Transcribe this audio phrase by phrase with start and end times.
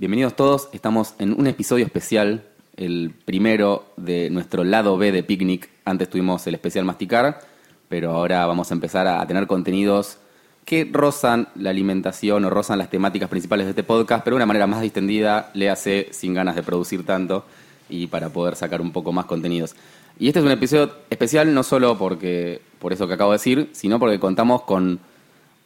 [0.00, 2.42] Bienvenidos todos, estamos en un episodio especial,
[2.78, 5.68] el primero de nuestro lado B de Picnic.
[5.84, 7.42] Antes tuvimos el especial Masticar,
[7.90, 10.16] pero ahora vamos a empezar a tener contenidos
[10.64, 14.46] que rozan la alimentación o rozan las temáticas principales de este podcast, pero de una
[14.46, 17.44] manera más distendida, le hace sin ganas de producir tanto
[17.90, 19.74] y para poder sacar un poco más contenidos.
[20.18, 23.68] Y este es un episodio especial no solo porque por eso que acabo de decir,
[23.72, 24.98] sino porque contamos con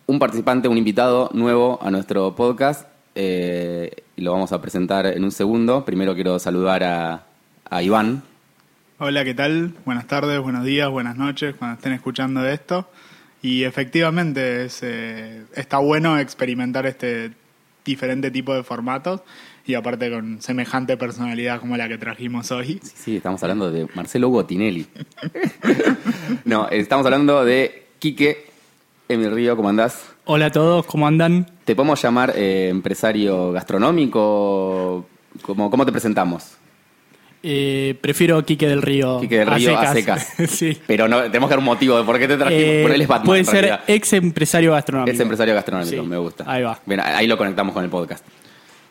[0.08, 5.24] un participante, un invitado nuevo a nuestro podcast eh, y lo vamos a presentar en
[5.24, 5.84] un segundo.
[5.84, 7.26] Primero quiero saludar a,
[7.68, 8.22] a Iván.
[8.98, 9.74] Hola, ¿qué tal?
[9.84, 12.88] Buenas tardes, buenos días, buenas noches cuando estén escuchando esto.
[13.42, 17.32] Y efectivamente es, eh, está bueno experimentar este
[17.84, 19.20] diferente tipo de formatos
[19.66, 22.80] y aparte con semejante personalidad como la que trajimos hoy.
[22.82, 24.86] Sí, sí, estamos hablando de Marcelo Botinelli.
[26.44, 28.46] no, estamos hablando de Quique
[29.08, 30.14] Emil Río, ¿cómo andás?
[30.24, 31.46] Hola a todos, ¿cómo andan?
[31.64, 35.06] ¿Te podemos llamar eh, empresario gastronómico?
[35.42, 36.56] ¿Cómo, ¿Cómo te presentamos?
[37.42, 39.20] Eh, prefiero Quique del Río.
[39.20, 40.32] Quique del Río a secas.
[40.48, 40.78] sí.
[40.86, 42.64] Pero no, tenemos que dar un motivo de por qué te trajimos.
[42.64, 43.26] Eh, por él es Batman.
[43.26, 43.80] puede ser realidad.
[43.86, 45.14] ex empresario gastronómico.
[45.14, 46.08] Es empresario gastronómico, Sí.
[46.08, 46.44] me gusta.
[46.46, 46.78] Ahí va.
[46.86, 48.24] Bien, ahí lo conectamos con el podcast.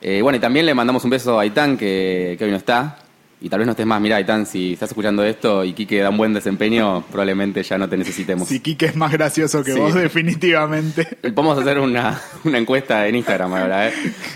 [0.01, 2.97] Eh, bueno, y también le mandamos un beso a Aitán, que, que hoy no está.
[3.45, 3.99] Y tal vez no estés más.
[3.99, 7.89] Mira, Aitán, si estás escuchando esto y Quique da un buen desempeño, probablemente ya no
[7.89, 8.47] te necesitemos.
[8.47, 9.79] Si Kike es más gracioso que Sí.
[9.79, 11.05] vos, definitivamente.
[11.21, 13.93] Podemos hacer una, una encuesta en Instagram ahora, ¿eh?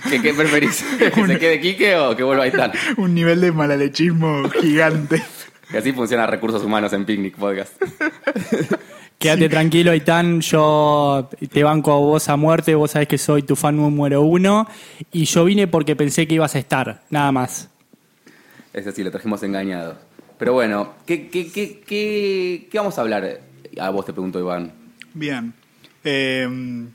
[0.10, 0.84] ¿Qué, qué preferís?
[1.00, 2.74] ¿Que se quede Quique o que vuelva Aitán?
[2.98, 5.24] Un nivel de malalechismo gigante.
[5.72, 7.82] Que así funciona Recursos Humanos en Picnic Podcast.
[9.20, 10.42] Quédate tranquilo, Aitán.
[10.42, 12.76] Yo te banco a vos a muerte.
[12.76, 14.68] Vos sabés que soy tu fan número uno.
[15.12, 17.04] Y yo vine porque pensé que ibas a estar.
[17.10, 17.70] Nada más.
[18.78, 19.98] Ese sí, lo trajimos engañado.
[20.38, 23.42] Pero bueno, ¿qué, qué, qué, qué, qué vamos a hablar?
[23.80, 24.72] A vos te pregunto, Iván.
[25.16, 25.52] Bien.
[26.04, 26.48] Eh,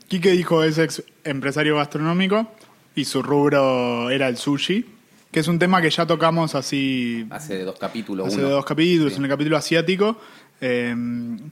[0.07, 2.49] Quique dijo es ex empresario gastronómico
[2.95, 4.85] y su rubro era el sushi,
[5.29, 8.27] que es un tema que ya tocamos así Hace dos capítulos.
[8.27, 8.49] hace uno.
[8.49, 9.17] dos capítulos, Sí.
[9.19, 10.17] en el capítulo asiático,
[10.61, 10.95] eh,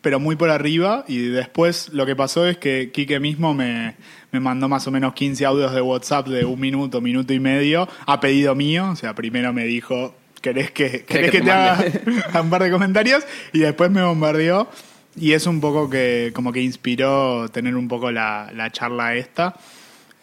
[0.02, 1.04] pero muy por arriba.
[1.10, 3.96] Y después lo que pasó es que Quique mismo me,
[4.32, 7.88] me mandó más o menos 15 audios de WhatsApp de un minuto, minuto y medio,
[8.06, 8.90] a pedido mío.
[8.92, 12.64] O sea, primero me dijo, ¿querés que, querés que que te te haga un par
[12.64, 13.24] de comentarios?
[13.54, 14.70] Y después me bombardeó.
[15.16, 19.56] Y es un poco que como que inspiró tener un poco la, la charla esta.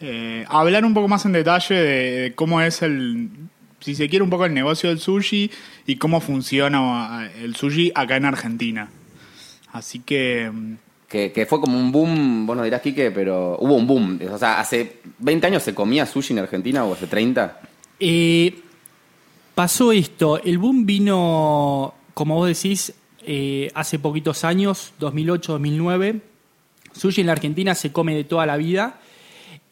[0.01, 3.29] Eh, hablar un poco más en detalle de, de cómo es el,
[3.81, 5.51] si se quiere, un poco el negocio del sushi
[5.87, 8.89] y cómo funciona eh, el sushi acá en Argentina.
[9.73, 10.51] Así que,
[11.09, 14.21] Que, que fue como un boom, vos no dirás, Quique, pero hubo un boom.
[14.31, 17.61] O sea, hace 20 años se comía sushi en Argentina o hace 30.
[18.01, 18.55] Eh,
[19.59, 20.41] pasó esto.
[20.41, 22.95] El boom vino, como vos decís,
[23.27, 26.21] eh, hace poquitos años, 2008, 2009.
[26.93, 29.01] Sushi en la Argentina se come de toda la vida,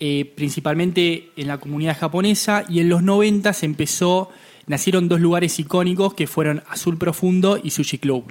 [0.00, 4.28] eh, principalmente en la comunidad japonesa, y en los 90 se empezó,
[4.66, 8.24] nacieron dos lugares icónicos que fueron Azul Profundo y Sushi Club.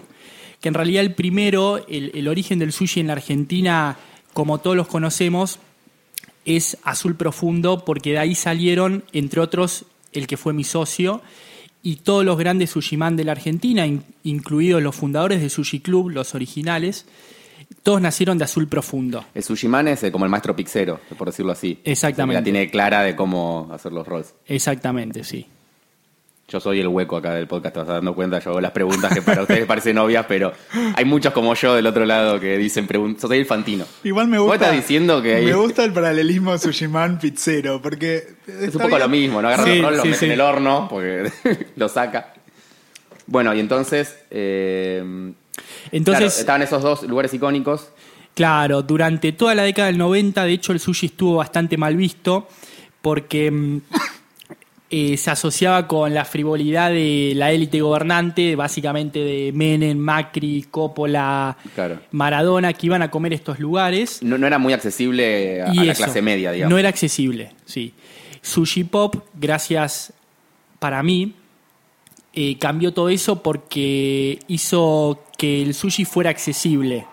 [0.60, 3.98] Que en realidad el primero, el, el origen del sushi en la Argentina,
[4.34, 5.60] como todos los conocemos,
[6.44, 11.22] es Azul Profundo, porque de ahí salieron, entre otros, el que fue mi socio,
[11.84, 16.10] y todos los grandes sushiman de la Argentina, in- incluidos los fundadores de Sushi Club,
[16.10, 17.06] los originales,
[17.84, 19.24] todos nacieron de Azul Profundo.
[19.34, 21.80] El sushiman es eh, como el maestro pixero, por decirlo así.
[21.84, 22.40] Exactamente.
[22.40, 24.34] La tiene clara de cómo hacer los rolls.
[24.48, 25.46] Exactamente, sí.
[26.48, 28.38] Yo soy el hueco acá del podcast, te vas dando cuenta.
[28.40, 30.54] Yo hago las preguntas que para ustedes parecen obvias, pero
[30.96, 33.24] hay muchos como yo del otro lado que dicen preguntas.
[33.24, 33.86] Yo soy el fantino.
[34.04, 34.66] igual me Vos gusta.
[34.66, 38.36] estás diciendo que hay- Me gusta el paralelismo Sushiman pizzero, porque.
[38.48, 39.48] Es un poco lo mismo, ¿no?
[39.48, 40.26] Agarra Sí, el rol, lo sí, mete sí.
[40.26, 41.32] en el horno, porque
[41.78, 42.34] lo saca.
[43.26, 44.16] Bueno, y entonces.
[44.30, 45.04] eh,
[45.92, 47.90] Entonces, claro, estaban esos dos lugares icónicos.
[48.36, 52.48] Claro, durante toda la década del 90, de hecho, el sushi estuvo bastante mal visto
[53.02, 53.82] porque mm,
[54.98, 61.58] eh, se asociaba con la frivolidad de la élite gobernante, básicamente de Menem, Macri, Coppola,
[61.74, 62.00] Claro.
[62.12, 64.24] Maradona, que iban a comer estos lugares.
[64.24, 66.72] No, no era muy accesible a, la eso, clase media, digamos.
[66.72, 67.94] No era accesible, sí.
[68.42, 70.14] Sushi Pop, gracias
[70.80, 71.34] para mí,
[72.32, 77.06] eh, cambió todo eso porque hizo que el sushi fuera accesible,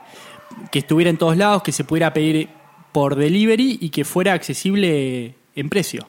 [0.70, 2.49] que estuviera en todos lados, que se pudiera pedir
[2.93, 6.06] por delivery y que fuera accesible en precio.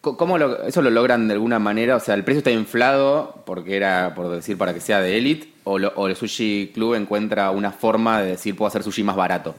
[0.00, 1.96] ¿Cómo lo- eso lo logran de alguna manera?
[1.96, 5.48] O sea, ¿el precio está inflado porque era, por decir, para que sea de élite?
[5.64, 9.56] ¿O, el Sushi Club encuentra una forma de decir, puedo hacer sushi más barato?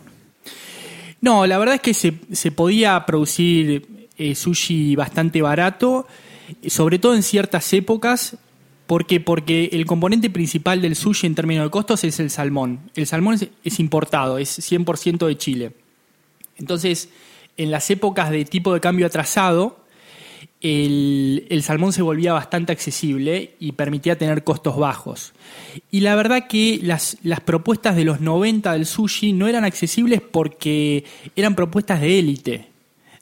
[1.19, 6.07] No, la verdad es que se, podía producir eh, sushi bastante barato,
[6.68, 8.38] sobre todo en ciertas épocas.
[8.86, 9.19] ¿Por qué?
[9.19, 12.80] Porque el componente principal del sushi en términos de costos es el salmón.
[12.95, 15.72] El salmón es, es importado, es 100% de Chile.
[16.56, 17.10] Entonces,
[17.57, 19.80] en las épocas de tipo de cambio atrasado,
[20.62, 25.33] el, salmón se volvía bastante accesible y permitía tener costos bajos.
[25.92, 31.04] Y la verdad que las, propuestas de los 90 del sushi no eran accesibles porque
[31.36, 32.68] eran propuestas de élite,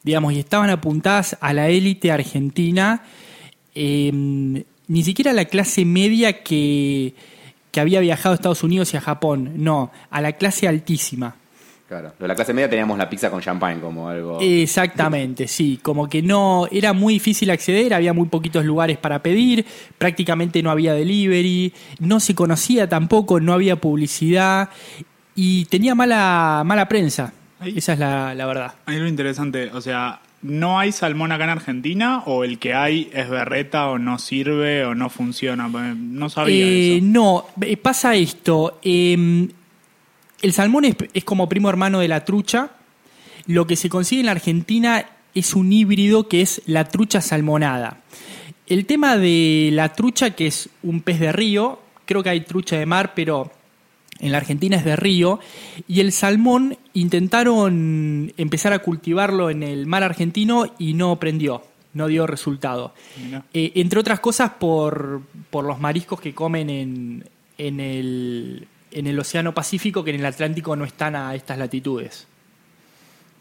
[0.03, 3.03] digamos, y estaban apuntadas a la élite argentina,
[3.73, 4.11] eh,
[4.87, 7.13] ni siquiera a la clase media que,
[7.71, 11.35] que había viajado a Estados Unidos y a Japón, no, a la clase altísima.
[11.87, 12.13] Claro.
[12.19, 14.39] De la clase media teníamos la pizza con champagne como algo.
[14.41, 19.63] Exactamente, sí, como que no era muy difícil acceder, había muy poquitos lugares para pedir,
[19.99, 24.69] prácticamente no había delivery, no se conocía tampoco, no había publicidad
[25.35, 27.33] y tenía mala mala prensa.
[27.59, 27.73] Ahí.
[27.77, 28.73] Esa es la, la verdad.
[28.87, 33.09] Hay algo interesante, o sea, ¿no hay salmón acá en Argentina o el que hay
[33.13, 35.67] es berreta o no sirve o no funciona?
[35.67, 37.05] No sabía Eh, eso.
[37.05, 38.79] no, eh, pasa esto.
[38.81, 39.47] eh,
[40.41, 42.71] el salmón es, es como primo hermano de la trucha.
[43.47, 48.01] Lo que se consigue en la Argentina es un híbrido que es la trucha salmonada.
[48.67, 52.77] El tema de la trucha, que es un pez de río, creo que hay trucha
[52.77, 53.51] de mar, pero
[54.19, 55.39] en la Argentina es de río,
[55.87, 62.07] y el salmón intentaron empezar a cultivarlo en el mar argentino y no prendió, no
[62.07, 62.93] dio resultado.
[63.53, 69.19] Eh, entre otras cosas por, por los mariscos que comen en, en, el, en el
[69.19, 72.27] Océano Pacífico, que en el Atlántico no están a estas latitudes.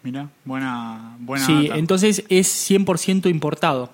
[0.03, 1.79] Mira, buena, buena sí, data.
[1.79, 3.91] entonces es 100% importado.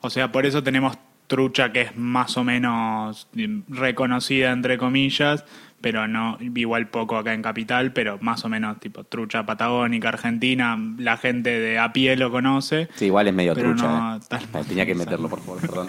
[0.00, 0.96] O sea, por eso tenemos
[1.26, 3.28] trucha que es más o menos
[3.68, 5.44] reconocida, entre comillas,
[5.80, 10.76] pero no, igual poco acá en Capital, pero más o menos tipo trucha patagónica, argentina,
[10.96, 12.88] la gente de a pie lo conoce.
[12.96, 13.86] Sí, igual es medio trucha.
[13.86, 14.64] no eh.
[14.66, 15.86] Tenía que meterlo, por favor, perdón.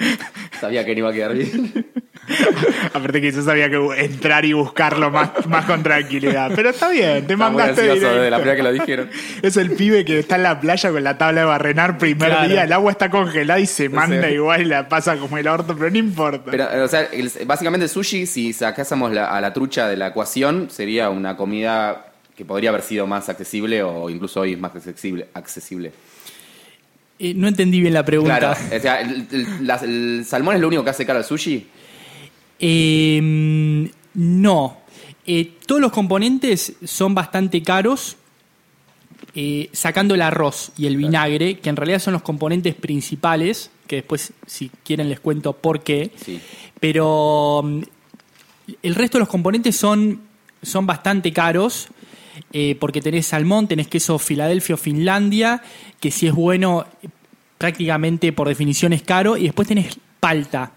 [0.60, 1.88] Sabía que no iba a quedar bien.
[2.94, 6.52] Aparte quizás había que entrar y buscarlo más, más con tranquilidad.
[6.56, 9.10] Pero está bien, te muy mandaste ansioso de la primera que lo dijeron.
[9.42, 12.48] Es el pibe que está en la playa con la tabla de barrenar primer Claro.
[12.50, 14.34] día, el agua está congelada y se manda Sí.
[14.36, 16.52] igual y la pasa como el orto, pero no importa.
[16.52, 20.08] Pero, o sea, el- básicamente el sushi, si sacásemos la- a la trucha de la
[20.08, 22.06] ecuación, sería una comida
[22.36, 25.28] que podría haber sido más accesible o incluso hoy es más accesible.
[25.34, 25.92] accesible.
[27.22, 28.38] Eh, no entendí bien la pregunta.
[28.40, 31.68] Claro, o sea, el, el- salmón es lo único que hace caro al sushi.
[32.60, 34.78] Eh, no.
[35.26, 38.18] Eh, todos los componentes son bastante caros,
[39.36, 43.98] eh, sacando el arroz y el vinagre, que en realidad son los componentes principales, que
[43.98, 46.12] después, si quieren, les cuento por qué.
[46.26, 46.42] Sí.
[46.80, 47.82] Pero mm,
[48.82, 50.22] el resto de los componentes son,
[50.64, 51.90] son bastante caros.
[52.54, 55.62] eh, porque tenés salmón, tenés queso Filadelfia o Finlandia,
[56.00, 56.86] que si es bueno,
[57.58, 59.38] prácticamente por definición es caro.
[59.38, 60.74] Y después tenés palta,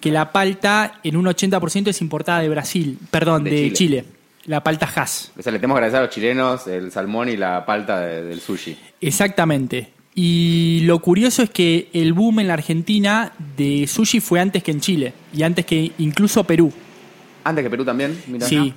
[0.00, 3.74] que la palta en un 80% es importada de Brasil, perdón, De de, Chile.
[4.02, 4.04] Chile.
[4.46, 5.32] La palta Hass.
[5.38, 8.24] O sea, le tenemos que agradecer a los chilenos el salmón y la palta de-
[8.24, 8.76] del sushi.
[9.00, 9.90] Exactamente.
[10.14, 14.70] Y lo curioso es que el boom en la Argentina de sushi fue antes que
[14.70, 16.70] en Chile y antes que incluso Perú.
[17.42, 18.46] Antes que Perú también, mira.
[18.46, 18.74] Sí.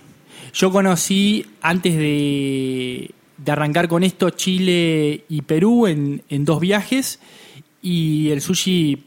[0.53, 7.19] Yo conocí antes de, de arrancar con esto Chile y Perú en, en dos viajes
[7.81, 9.03] y el sushi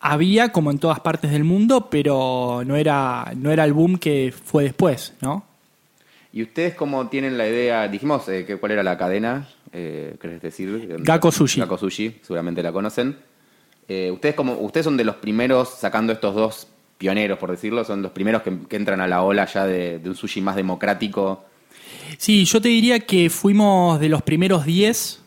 [0.00, 4.32] había como en todas partes del mundo, pero no era, no era el boom que
[4.32, 5.44] fue después, ¿no?
[6.32, 7.88] ¿Y ustedes cómo tienen la idea?
[7.88, 10.96] Dijimos eh, que cuál era la cadena, eh, ¿querés decir?
[11.00, 11.60] Gakko Sushi.
[11.60, 13.16] Gakko Sushi, seguramente la conocen.
[13.88, 16.68] Eh, ustedes como ustedes son de los primeros sacando estos dos
[16.98, 20.08] pioneros, por decirlo, son los primeros que, que entran a la ola ya de, de
[20.10, 21.44] un sushi más democrático.
[22.18, 25.22] Sí, yo te diría que fuimos de los primeros 10.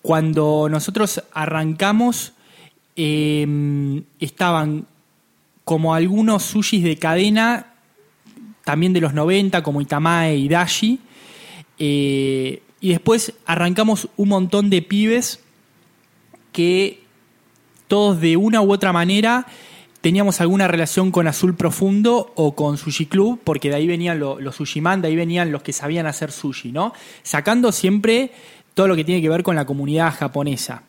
[0.00, 2.32] Cuando nosotros arrancamos,
[2.96, 4.86] eh, estaban
[5.64, 7.74] como algunos sushis de cadena,
[8.64, 11.00] también de los 90, como Itamae y Dashi.
[11.78, 15.40] Eh, y después arrancamos un montón de pibes
[16.52, 17.00] que
[17.88, 19.46] todos de una u otra manera
[20.00, 24.40] teníamos alguna relación con Azul Profundo o con Sushi Club, porque de ahí venían lo-
[24.40, 26.92] los sushiman, de ahí venían los que sabían hacer sushi, ¿no?
[27.22, 28.32] Sacando siempre
[28.74, 30.82] todo lo que tiene que ver con la comunidad japonesa.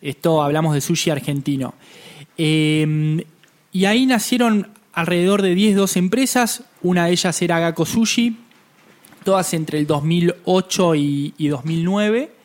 [0.00, 1.74] Esto hablamos de sushi argentino.
[2.36, 3.24] Eh,
[3.72, 8.36] y ahí nacieron alrededor de 10, 12 empresas, una de ellas era Gakko Sushi,
[9.24, 12.38] todas entre el 2008 y, y 2009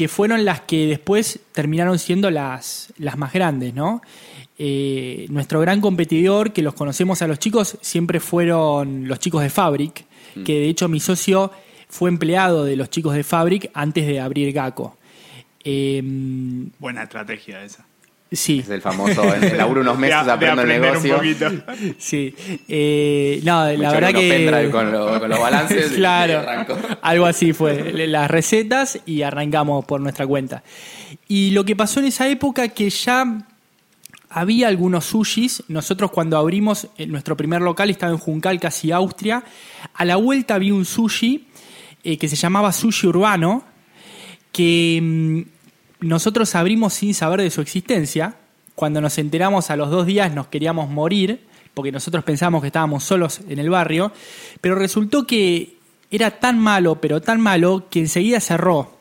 [0.00, 4.00] que fueron las que después terminaron siendo las, las más grandes, ¿no?
[4.56, 9.50] Eh, nuestro gran competidor, que los conocemos a los chicos, siempre fueron los chicos de
[9.50, 10.06] Fabric,
[10.44, 11.50] que de hecho mi socio
[11.88, 14.96] fue empleado de los chicos de Fabric antes de abrir Gaco.
[15.64, 16.00] Eh,
[16.78, 17.84] Buena estrategia esa.
[18.32, 19.24] Sí, Es el famoso,
[19.56, 22.32] laburo unos meses De- de aprendo el aprender un sí.
[22.68, 24.68] Eh, no, Me la verdad que...
[24.70, 26.46] con, lo- con los balances claro,
[27.02, 28.06] algo así fue.
[28.06, 30.62] Las recetas y arrancamos por nuestra cuenta.
[31.26, 33.46] Y lo que pasó en esa época que ya
[34.28, 35.64] había algunos sushis.
[35.66, 39.42] Nosotros cuando abrimos eh, nuestro primer local estaba en Juncal, casi Austria.
[39.92, 41.46] A la vuelta había un sushi
[42.04, 43.64] eh, que se llamaba Sushi Urbano,
[44.60, 48.34] que mm, nosotros abrimos sin saber de su existencia.
[48.74, 51.40] Cuando nos enteramos a los dos días nos queríamos morir,
[51.72, 54.12] porque nosotros pensábamos que estábamos solos en el barrio,
[54.60, 55.78] pero resultó que
[56.10, 58.92] era tan malo, pero tan malo, que enseguida cerró.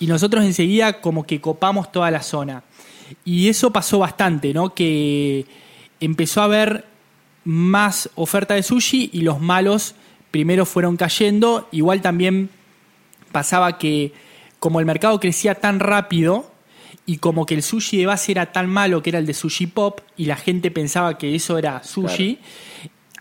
[0.00, 2.62] Y nosotros enseguida como que copamos toda la zona.
[3.26, 4.74] Y eso pasó bastante, ¿no?
[4.74, 5.44] Que
[6.00, 6.86] empezó a haber
[7.44, 9.94] más oferta de sushi y los malos
[10.30, 11.68] primero fueron cayendo.
[11.72, 12.48] Igual también
[13.32, 14.14] pasaba que
[14.58, 16.50] como el mercado crecía tan rápido
[17.06, 19.66] y como que el sushi de base era tan malo que era el de sushi
[19.66, 22.38] pop y la gente pensaba que eso era sushi,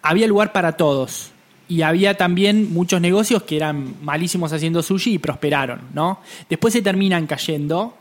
[0.02, 1.32] había lugar para todos.
[1.70, 6.22] Y había también muchos negocios que eran malísimos haciendo sushi y prosperaron, ¿no?
[6.50, 7.94] Después se terminan cayendo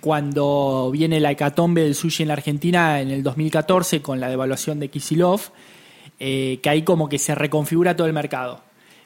[0.00, 4.80] cuando viene la hecatombe del sushi en la Argentina en el 2014 con la devaluación
[4.80, 5.40] de Kisilov,
[6.18, 8.60] eh, que ahí como que se reconfigura todo el mercado.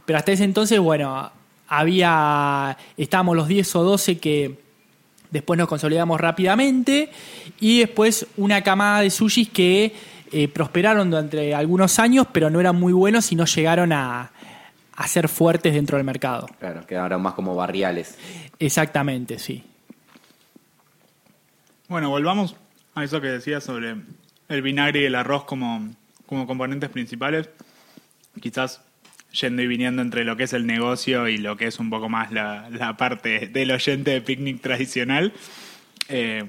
[0.05, 1.31] Pero hasta ese entonces, bueno,
[1.71, 4.59] había, estábamos los 10 o 12 que
[5.31, 7.11] después nos consolidamos rápidamente
[7.61, 9.95] y después una camada de sushis que
[10.33, 14.33] eh, prosperaron durante algunos años, pero no eran muy buenos y no llegaron a,
[14.97, 16.49] a ser fuertes dentro del mercado.
[16.59, 18.19] Claro, quedaron más como barriales.
[18.59, 19.62] Exactamente, sí.
[21.89, 22.57] Bueno, volvamos
[22.97, 23.95] a eso que decías sobre
[24.49, 25.89] el vinagre y el arroz como,
[26.27, 27.49] como componentes principales.
[28.41, 28.83] Quizás
[29.33, 32.09] yendo y viniendo entre lo que es el negocio y lo que es un poco
[32.09, 35.33] más la, la parte del oyente de picnic tradicional.
[36.09, 36.45] Eh,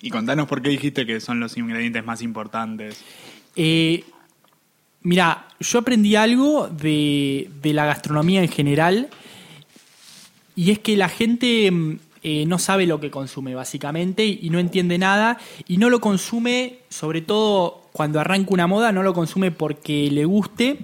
[0.00, 3.04] y contanos por qué dijiste que son los ingredientes más importantes.
[3.56, 4.04] Eh,
[5.02, 9.08] mira, yo aprendí algo de, de la gastronomía en general
[10.54, 14.58] y es que la gente mm, eh, no sabe lo que consume básicamente y no
[14.58, 19.50] entiende nada y no lo consume, sobre todo cuando arranca una moda, no lo consume
[19.50, 20.78] porque le guste,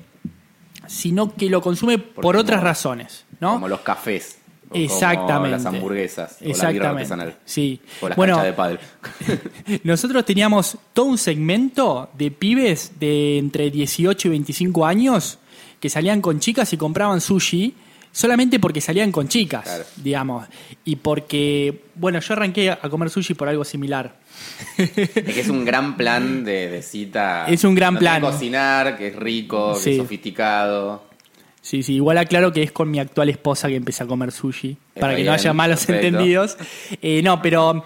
[0.88, 3.54] sino que lo consume por otras como- razones, ¿no?
[3.54, 4.38] Como los cafés.
[4.64, 5.50] o como Exactamente.
[5.50, 6.32] las hamburguesas.
[6.32, 6.88] O la birra Exactamente.
[7.02, 7.36] artesanal.
[7.44, 7.80] Sí.
[8.00, 8.78] O las Bueno, de pádel.
[9.84, 15.38] Nosotros teníamos todo un segmento de pibes de entre 18 y 25 años
[15.80, 17.74] que salían con chicas y compraban sushi
[18.14, 19.84] solamente porque salían con chicas, Claro.
[19.96, 20.46] digamos.
[20.84, 24.16] Y porque, bueno, yo arranqué a comer sushi por algo similar.
[24.78, 27.46] Es que es un gran plan de, de cita.
[27.48, 28.20] Es un gran No plan.
[28.22, 29.90] cocinar, que es rico, que Sí.
[29.90, 31.02] es sofisticado.
[31.60, 34.70] Sí, sí, igual aclaro que es con mi actual esposa que empecé a comer sushi,
[34.88, 36.06] Está para que bien, no haya malos perfecto.
[36.08, 36.56] entendidos.
[37.02, 37.84] Eh, no, pero...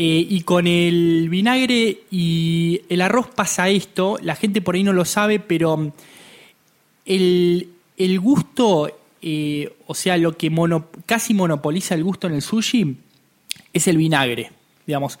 [0.00, 4.92] eh, y con el vinagre y el arroz pasa esto, la gente por ahí no
[4.92, 5.92] lo sabe, pero
[7.04, 8.90] el, el gusto,
[9.22, 12.96] eh, o sea, lo que mono- casi monopoliza el gusto en el sushi
[13.72, 14.52] es el vinagre,
[14.86, 15.18] digamos.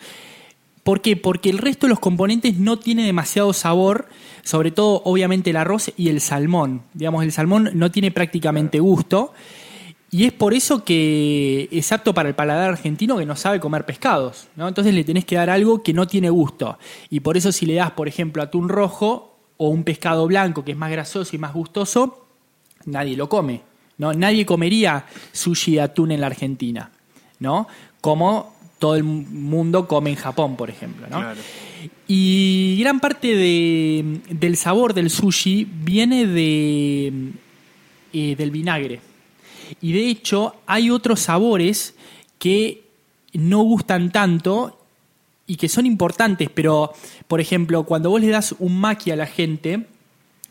[0.82, 1.16] ¿Por qué?
[1.16, 4.08] Porque el resto de los componentes no tiene demasiado sabor,
[4.42, 6.82] sobre todo obviamente el arroz y el salmón.
[6.94, 9.34] Digamos, el salmón no tiene prácticamente gusto.
[10.10, 13.84] Y es por eso que es apto para el paladar argentino que no sabe comer
[13.84, 14.48] pescados.
[14.56, 14.66] ¿no?
[14.66, 16.78] Entonces le tenés que dar algo que no tiene gusto.
[17.10, 20.72] Y por eso si le das, por ejemplo, atún rojo o un pescado blanco que
[20.72, 22.24] es más grasoso y más gustoso,
[22.86, 23.60] nadie lo come.
[23.98, 24.12] ¿No?
[24.14, 26.90] Nadie comería sushi de atún en la Argentina.
[27.40, 27.68] ¿no?
[28.00, 31.06] Como todo el mundo come en Japón, por ejemplo.
[31.10, 31.18] ¿no?
[31.20, 31.40] Claro.
[32.06, 37.12] Y gran parte de- del sabor del sushi viene de,
[38.12, 39.00] eh, del vinagre.
[39.80, 41.94] Y de hecho hay otros sabores
[42.38, 42.84] que
[43.34, 44.74] no gustan tanto
[45.46, 46.92] y que son importantes, pero
[47.26, 49.86] por ejemplo, cuando vos le das un maqui a la gente,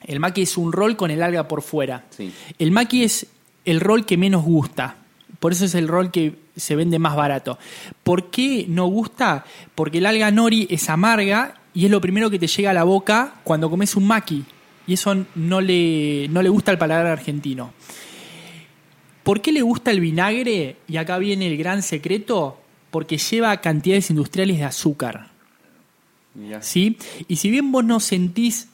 [0.06, 2.06] el maqui es un rol con el alga por fuera.
[2.12, 2.32] Sí.
[2.60, 3.26] El maqui es
[3.68, 4.96] el rol que menos gusta.
[5.40, 7.60] Por eso es el rol que se vende más barato.
[8.02, 9.46] ¿Por qué no gusta?
[9.76, 12.86] Porque el alga nori es amarga y es lo primero que te llega a la
[12.86, 14.46] boca cuando comes un maqui.
[14.88, 17.74] Y eso no le, no le gusta al paladar argentino.
[19.24, 20.78] ¿Por qué le gusta el vinagre?
[20.88, 22.60] Y acá viene el gran secreto.
[22.90, 25.28] Porque lleva cantidades industriales de azúcar.
[26.62, 26.98] ¿sí?
[27.28, 28.70] Y si bien vos no sentís,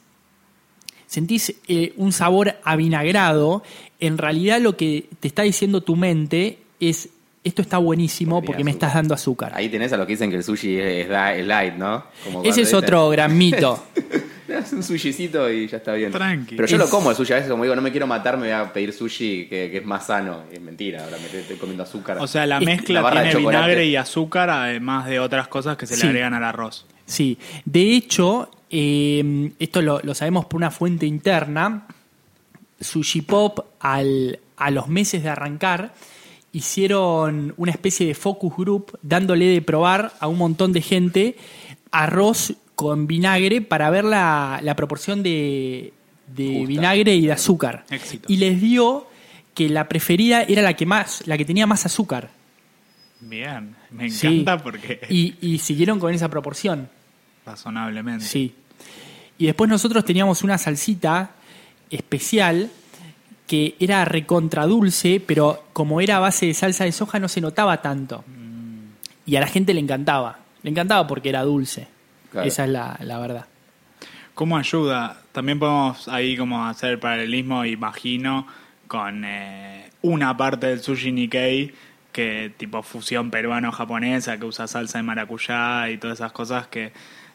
[1.13, 3.61] sentís eh, un sabor avinagrado,
[3.99, 7.09] en realidad lo que te está diciendo tu mente es,
[7.43, 9.51] esto está buenísimo Porque me estás dando azúcar.
[9.53, 12.03] Ahí tenés a los que dicen que el sushi es, light, ¿no?
[12.23, 13.83] Como Ese es dicen- otro gran mito.
[14.73, 16.11] Un sushicito y ya está bien.
[16.11, 16.55] Tranqui.
[16.55, 17.33] Pero yo Es- lo como el sushi.
[17.33, 19.77] A veces, como digo, no me quiero matar, me voy a pedir sushi que, que
[19.77, 20.43] es más sano.
[20.51, 22.17] Es mentira, ahora me estoy, comiendo azúcar.
[22.19, 25.47] O sea, la Es- mezcla la barra de tiene vinagre y azúcar, además de otras
[25.47, 26.03] cosas que se Sí.
[26.03, 26.85] le agregan al arroz.
[27.05, 31.85] Sí, de hecho, eh, esto lo, lo sabemos por una fuente interna.
[32.81, 35.93] Sushi Pop, al, a los meses de arrancar,
[36.51, 41.37] hicieron una especie de focus group dándole de probar a un montón de gente
[41.91, 45.93] arroz con vinagre para ver la, la proporción de,
[46.27, 46.67] de Justa.
[46.67, 47.85] vinagre y de azúcar.
[47.89, 48.25] Éxito.
[48.31, 49.07] Y les dio
[49.53, 52.31] que la preferida era la que más, la que tenía más azúcar.
[53.21, 54.27] Bien, me Sí.
[54.41, 56.89] encanta porque Y, y siguieron con esa proporción.
[57.45, 58.25] razonablemente.
[58.25, 58.53] Sí.
[59.43, 61.31] Y después nosotros teníamos una salsita
[61.89, 62.71] especial
[63.45, 67.41] que era recontra dulce, pero como era a base de salsa de soja no se
[67.41, 68.23] notaba tanto.
[69.25, 70.39] Y a la gente le encantaba.
[70.61, 71.89] Le encantaba porque era dulce.
[72.31, 72.47] Claro.
[72.47, 73.45] Esa es la, la verdad.
[74.33, 75.21] ¿Cómo ayuda?
[75.33, 78.47] También podemos ahí como hacer el paralelismo, imagino,
[78.87, 81.73] con eh, una parte del sushi Nikkei,
[82.13, 86.93] que tipo fusión peruano-japonesa, que usa salsa de maracuyá y todas esas cosas que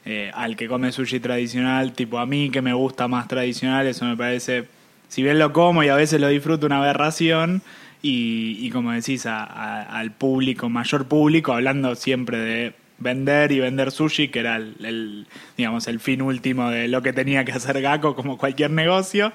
[0.08, 4.06] eh, al que come sushi tradicional, tipo a mí que me gusta más tradicional, eso
[4.06, 4.64] me parece,
[5.08, 7.60] si bien lo como y a veces lo disfruto, una aberración.
[8.00, 13.90] Y, y como decís, a- al público, mayor público, hablando siempre de vender y vender
[13.90, 17.80] sushi, que era el, el, digamos, el fin último de lo que tenía que hacer
[17.82, 19.32] Gaco, como cualquier negocio,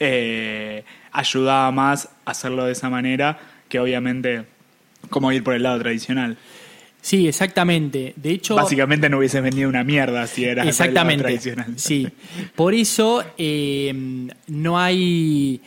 [0.00, 4.44] eh, ayudaba más a hacerlo de esa manera que obviamente
[5.10, 6.36] como ir por el lado tradicional.
[7.06, 8.14] Sí, exactamente.
[8.16, 11.22] De hecho, Básicamente no hubiese vendido una mierda si era Exactamente.
[11.22, 11.74] tradicional.
[11.76, 12.08] Sí.
[12.56, 13.94] Por eso eh,
[14.48, 15.60] no hay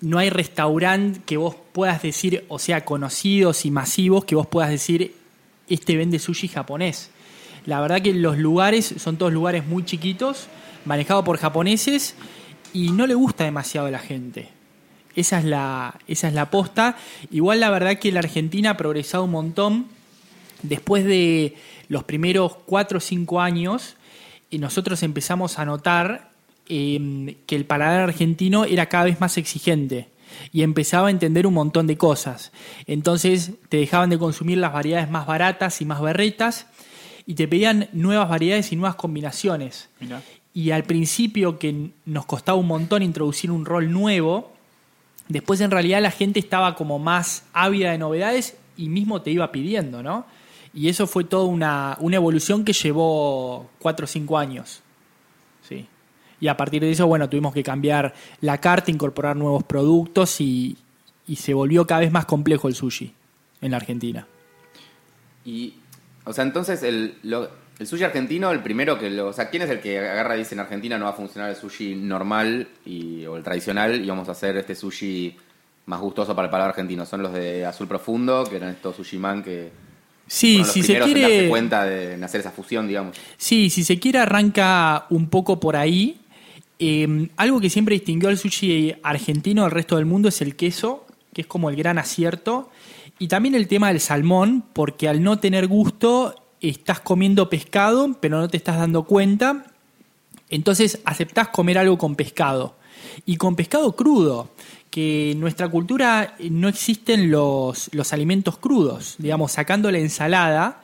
[0.00, 4.70] no hay restaurante que vos puedas decir, o sea, conocidos y masivos, que vos puedas
[4.70, 5.14] decir,
[5.68, 7.10] este vende sushi japonés.
[7.66, 10.46] La verdad que los lugares son todos lugares muy chiquitos,
[10.86, 12.14] manejados por japoneses,
[12.72, 14.48] y no le gusta demasiado a la gente.
[15.14, 16.96] Esa es la, esa es la posta.
[17.30, 20.01] Igual la verdad que la Argentina ha progresado un montón
[20.62, 21.56] después de
[21.88, 23.96] los primeros cuatro o cinco años,
[24.50, 26.30] y nosotros empezamos a notar
[26.68, 30.08] eh, que el paladar argentino era cada vez más exigente
[30.52, 32.52] y empezaba a entender un montón de cosas.
[32.86, 36.66] Entonces te dejaban de consumir las variedades más baratas y más berretas
[37.26, 39.88] y te pedían nuevas variedades y nuevas combinaciones.
[40.00, 40.22] Mirá.
[40.54, 44.52] Y al principio que nos costaba un montón introducir un rol nuevo,
[45.28, 49.50] después en realidad la gente estaba como más ávida de novedades y mismo te iba
[49.50, 50.26] pidiendo, ¿no?
[50.74, 54.82] Y eso fue toda una, una evolución que llevó cuatro o cinco años.
[55.68, 55.86] Sí.
[56.40, 60.76] Y a partir de eso, bueno, tuvimos que cambiar la carta, incorporar nuevos productos y,
[61.26, 63.12] y se volvió cada vez más complejo el sushi
[63.60, 64.26] en la Argentina.
[65.44, 65.74] Y,
[66.24, 67.16] o sea, entonces el,
[67.78, 69.28] el sushi argentino, el primero que lo.
[69.28, 71.50] O sea, ¿quién es el que agarra y dice en Argentina no va a funcionar
[71.50, 75.36] el sushi normal y, o el tradicional y vamos a hacer este sushi
[75.86, 77.06] más gustoso para el paladar argentino?
[77.06, 79.91] Son los de Azul Profundo, que eran estos sushi man que.
[80.32, 81.48] Sí, si se primeros en darse quiere.
[81.50, 83.14] cuenta de en hacer esa fusión, digamos.
[83.36, 86.20] Sí, si se quiere arranca un poco por ahí.
[86.78, 91.06] Eh, algo que siempre distinguió al sushi argentino del resto del mundo es el queso,
[91.34, 92.70] que es como el gran acierto.
[93.18, 98.40] Y también el tema del salmón, porque al no tener gusto estás comiendo pescado, pero
[98.40, 99.66] no te estás dando cuenta.
[100.48, 102.74] Entonces aceptás comer algo con pescado.
[103.26, 104.48] Y con pescado crudo,
[104.92, 109.16] que en nuestra cultura no existen los, los alimentos crudos.
[109.18, 110.82] Digamos, sacando la ensalada,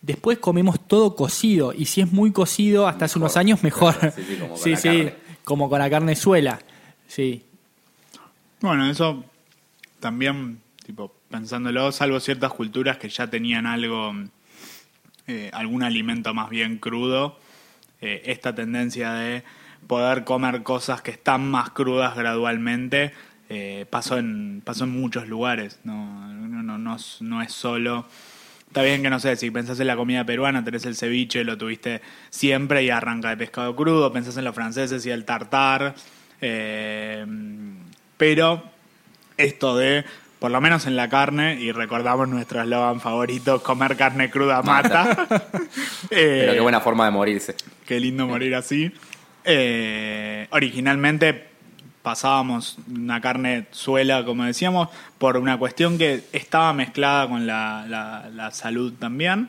[0.00, 1.74] después comemos todo cocido.
[1.76, 3.94] Y si es muy cocido, hasta hace unos años, mejor.
[4.16, 5.14] Sí, sí, como con sí, la sí, carne.
[5.44, 6.58] como con la carne suela.
[7.06, 7.44] Sí.
[8.62, 9.24] Bueno, eso
[10.00, 14.14] también, tipo, pensándolo, salvo ciertas culturas que ya tenían algo,
[15.26, 17.38] eh, algún alimento más bien crudo,
[18.00, 19.44] eh, esta tendencia de
[19.86, 23.12] poder comer cosas que están más crudas gradualmente
[23.50, 25.78] eh, pasó, en, pasó en muchos lugares.
[25.84, 28.06] No, no, no, no, es- no es solo.
[28.68, 31.58] Está bien que no sé, si pensás en la comida peruana, tenés el ceviche, lo
[31.58, 35.96] tuviste siempre y arranca de pescado crudo, pensás en los franceses y el tartar,
[36.40, 37.26] eh,
[38.16, 38.62] pero
[39.36, 40.04] esto de,
[40.38, 45.26] por lo menos en la carne, y recordamos nuestro eslogan favorito, comer carne cruda mata.
[46.10, 47.56] Eh, Pero qué buena forma de morirse.
[47.86, 48.92] Qué lindo morir así.
[49.44, 51.49] Eh, originalmente
[52.02, 58.30] pasábamos una carne suela, como decíamos, por una cuestión que estaba mezclada con la, la-
[58.34, 59.48] la salud también,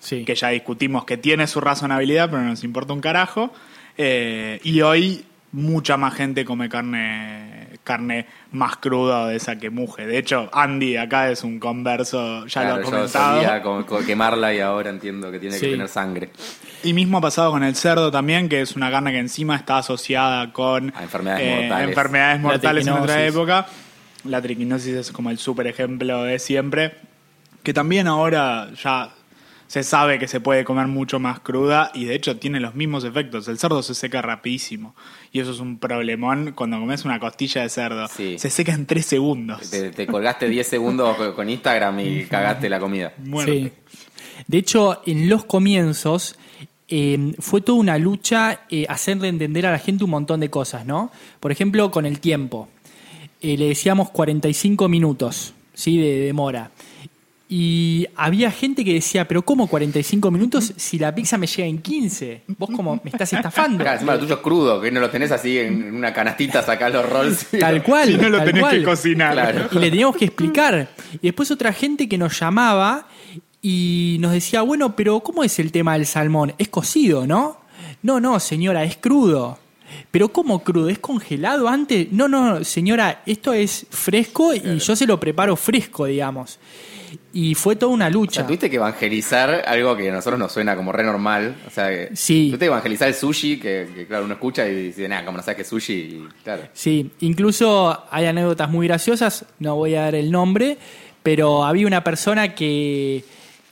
[0.00, 0.24] Sí.
[0.24, 3.52] que ya discutimos que tiene su razonabilidad, pero no nos importa un carajo.
[3.96, 9.70] Eh, y hoy mucha más gente come carne carne más cruda o de esa que
[9.70, 10.06] muje.
[10.06, 13.34] De hecho, Andy acá es un converso, ya Claro, lo ha yo comentado.
[13.42, 15.66] solía co- quemarla y ahora entiendo que tiene Sí.
[15.66, 16.30] que tener sangre.
[16.82, 19.78] Y mismo ha pasado con el cerdo también, que es una carne que encima está
[19.78, 21.88] asociada con A enfermedades mortales.
[21.88, 23.66] enfermedades mortales en otra época.
[24.24, 26.94] La triquinosis es como el super ejemplo de siempre.
[27.62, 29.10] Que también ahora ya
[29.74, 33.02] se sabe que se puede comer mucho más cruda y de hecho tiene los mismos
[33.02, 33.48] efectos.
[33.48, 34.94] El cerdo se seca rapidísimo
[35.32, 38.06] y eso es un problemón cuando comes una costilla de cerdo.
[38.06, 38.36] Sí.
[38.38, 39.68] Se seca en tres segundos.
[39.68, 43.14] Te, te colgaste 10 segundos co- con Instagram y cagaste la comida.
[43.18, 43.72] Muerte.
[43.88, 44.02] Sí.
[44.46, 46.36] De hecho, en los comienzos
[46.86, 50.86] eh, fue toda una lucha eh, hacerle entender a la gente un montón de cosas,
[50.86, 51.10] ¿no?
[51.40, 52.68] Por ejemplo, con el tiempo.
[53.40, 55.98] Eh, le decíamos 45 minutos, ¿sí?
[55.98, 56.70] De demora.
[57.56, 61.78] Y había gente que decía, pero ¿cómo 45 minutos si la pizza me llega en
[61.78, 62.42] 15?
[62.58, 63.78] Vos como me estás estafando.
[63.78, 66.92] Claro, encima lo tuyo es crudo, que no lo tenés así en una canastita, sacás
[66.92, 67.54] los rolls.
[67.54, 68.08] y- Tal cual.
[68.08, 68.78] Si no lo tenés cual.
[68.78, 69.34] que cocinar.
[69.34, 69.68] Claro.
[69.70, 70.88] Y le teníamos que explicar.
[71.12, 73.06] Y después otra gente que nos llamaba
[73.62, 76.54] y nos decía, bueno, pero ¿cómo es el tema del salmón?
[76.58, 77.58] Es cocido, ¿no?
[78.02, 79.60] No, no, señora, es crudo.
[80.10, 80.88] Pero ¿cómo crudo?
[80.88, 82.10] ¿Es congelado antes?
[82.12, 86.58] No, no, señora, esto es fresco y yo se lo preparo fresco, digamos.
[87.32, 88.36] Y fue toda una O lucha.
[88.40, 91.56] sea, tuviste que evangelizar algo que a nosotros nos suena como re normal.
[91.66, 92.46] O sea, que Sí.
[92.48, 95.42] tuviste que evangelizar el sushi, que, que, claro, uno escucha y dice, nada, como no
[95.42, 96.62] sabes que es sushi, y claro.
[96.72, 100.76] Sí, incluso hay anécdotas muy graciosas, no voy a dar el nombre,
[101.22, 103.24] pero había una persona que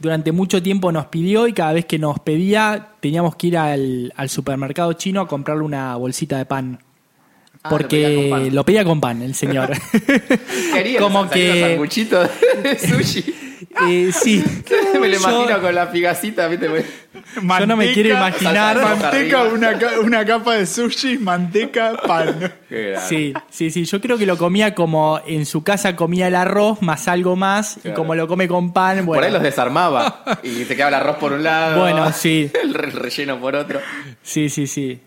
[0.03, 4.13] durante mucho tiempo nos pidió y cada vez que nos pedía teníamos que ir al,
[4.27, 6.81] supermercado chino a comprarle una bolsita de pan.
[7.65, 9.71] Ah, lo pedía Porque lo pedía con pan el señor.
[10.75, 11.79] Quería Como que-
[12.63, 13.25] de sushi.
[13.89, 14.43] Eh, sí.
[15.01, 16.67] Me lo Yo- imagino con la pigacita, ¿viste?
[17.59, 22.53] Yo no me quiero imaginar- Manteca, una, una capa de sushi, manteca, pan.
[23.09, 23.85] Sí, sí, sí.
[23.85, 27.79] Yo creo que lo comía como en su casa comía el arroz más algo más
[27.85, 29.21] y como lo come con pan, bueno.
[29.21, 31.81] Por ahí los desarmaba y se quedaba el arroz por un lado.
[31.81, 32.51] Bueno, sí.
[32.61, 33.81] El re- relleno por otro.
[34.23, 35.01] Sí, sí, sí.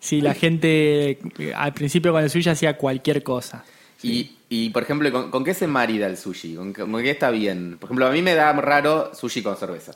[0.00, 3.64] Sí, la gente eh, al principio con el sushi hacía cualquier cosa.
[4.02, 6.54] Y, y, por ejemplo, ¿con, con qué se marida el sushi?
[6.54, 7.76] ¿Con, qué- con qué está bien?
[7.80, 9.92] Por ejemplo, a mí me da raro sushi con cerveza.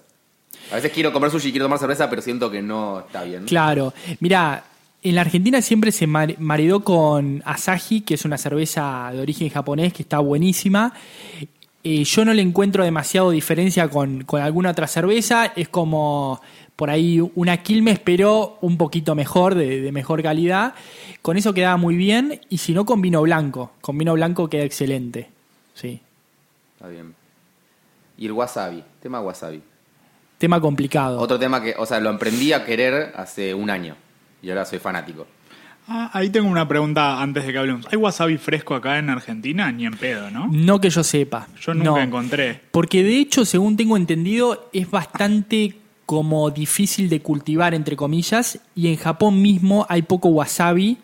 [0.73, 3.45] A veces quiero comer sushi y quiero tomar cerveza, pero siento que no está bien.
[3.45, 3.95] Claro.
[4.21, 4.65] Mira,
[5.05, 9.49] en la Argentina siempre se mar- maridó con Asahi, que es una cerveza de origen
[9.51, 10.93] japonés que está buenísima.
[11.85, 15.53] Eh, yo no le encuentro demasiado diferencia con, con alguna otra cerveza.
[15.57, 16.41] Es como
[16.77, 20.75] por ahí una Quilmes, pero un poquito mejor, de, de mejor calidad.
[21.21, 22.41] Con eso quedaba muy bien.
[22.49, 23.73] Y si no, con vino blanco.
[23.81, 25.29] Con vino blanco queda excelente.
[25.75, 26.01] Sí.
[26.75, 27.15] Está bien.
[28.19, 29.63] Y el wasabi, tema wasabi.
[30.39, 31.21] Tema complicado.
[31.21, 33.95] Otro tema que, o sea, lo emprendí a querer hace un año.
[34.43, 35.27] Y ahora soy fanático.
[35.87, 37.87] Ah, ahí tengo una pregunta antes de que hablemos.
[37.91, 39.71] ¿Hay wasabi fresco acá en Argentina?
[39.71, 40.49] Ni en pedo, ¿no?
[40.51, 41.49] No que yo sepa.
[41.61, 41.99] Yo nunca No.
[41.99, 42.61] encontré.
[42.71, 45.75] Porque de hecho, según tengo entendido, es bastante
[46.13, 50.99] como difícil de cultivar, entre comillas, y en Japón mismo hay poco wasabi,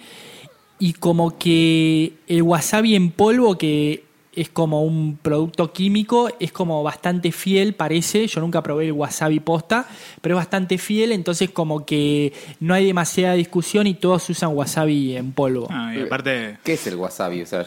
[0.78, 6.82] y como que el wasabi en polvo, que es como un producto químico, es como
[6.82, 9.88] bastante fiel, parece, yo nunca probé el wasabi posta,
[10.20, 15.16] pero es bastante fiel, entonces como que no hay demasiada discusión y todos usan wasabi
[15.16, 15.68] en polvo.
[15.70, 17.40] Ah, y aparte, ¿Qué es el wasabi?
[17.40, 17.66] O sea,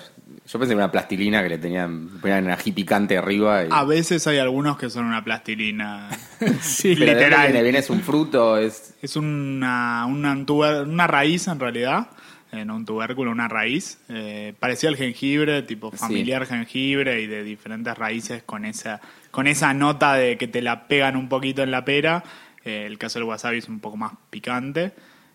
[0.52, 3.64] yo pensé que era una plastilina que le tenían, ponían ají picante arriba.
[3.64, 3.68] Y...
[3.72, 6.10] a veces hay algunos que son una plastilina.
[6.62, 6.96] Sí.
[6.96, 7.46] Pero ¿de dónde literal.
[7.48, 7.64] viene?
[7.64, 7.80] ¿Viene?
[7.80, 8.58] ¿Es un fruto?
[8.58, 12.08] ¿Es Es una, una, raíz en realidad,
[12.52, 14.00] eh, no un tubérculo, una raíz.
[14.10, 15.98] Eh, parecía el jengibre, tipo Sí.
[15.98, 20.88] familiar jengibre y de diferentes raíces con esa, con esa nota de que te la
[20.88, 22.24] pegan un poquito en la pera.
[22.66, 24.92] Eh, el caso del wasabi es un poco más picante.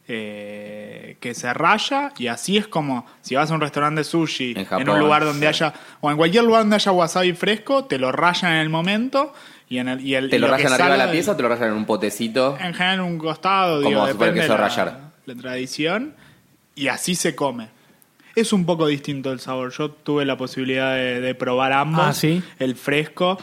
[0.09, 4.53] Eh, que se raya y así es como si vas a un restaurante de sushi
[4.53, 5.47] En en, Japón, un lugar donde sí.
[5.47, 9.33] haya o en cualquier lugar donde haya wasabi fresco te lo rayan en el momento
[9.69, 11.37] y en el y el ¿Te y lo que rayan arriba de la pieza o
[11.37, 12.57] te lo rayan en un potecito?
[12.61, 16.15] en general en un costado, Como digo, depende de la, tradición.
[16.77, 17.69] Y así se come.
[18.37, 19.73] Es un poco distinto el sabor.
[19.73, 22.05] Yo tuve la posibilidad de, de probar ambos.
[22.07, 22.43] Ah, ¿sí?
[22.59, 23.39] El fresco.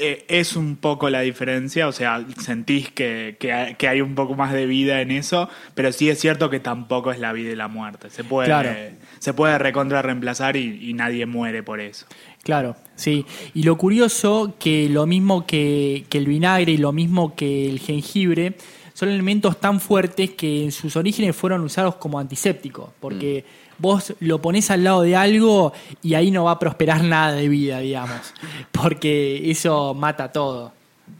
[0.00, 4.14] Eh, es un poco la diferencia, o sea, sentís que, que hay- que hay un
[4.14, 7.50] poco más de vida en eso, pero sí es cierto que tampoco es la vida
[7.52, 8.10] y la muerte.
[8.10, 8.70] Se puede, Claro.
[9.18, 12.06] se puede recontra reemplazar y, y nadie muere por eso.
[12.42, 13.26] Claro, sí.
[13.54, 17.78] Y lo curioso que lo mismo que, que el vinagre y lo mismo que el
[17.80, 18.54] jengibre
[18.98, 23.44] son elementos tan fuertes que en sus orígenes fueron usados como antisépticos, porque
[23.78, 27.48] vos lo pones al lado de algo y ahí no va a prosperar nada de
[27.48, 28.34] vida, digamos,
[28.72, 30.72] porque eso mata todo.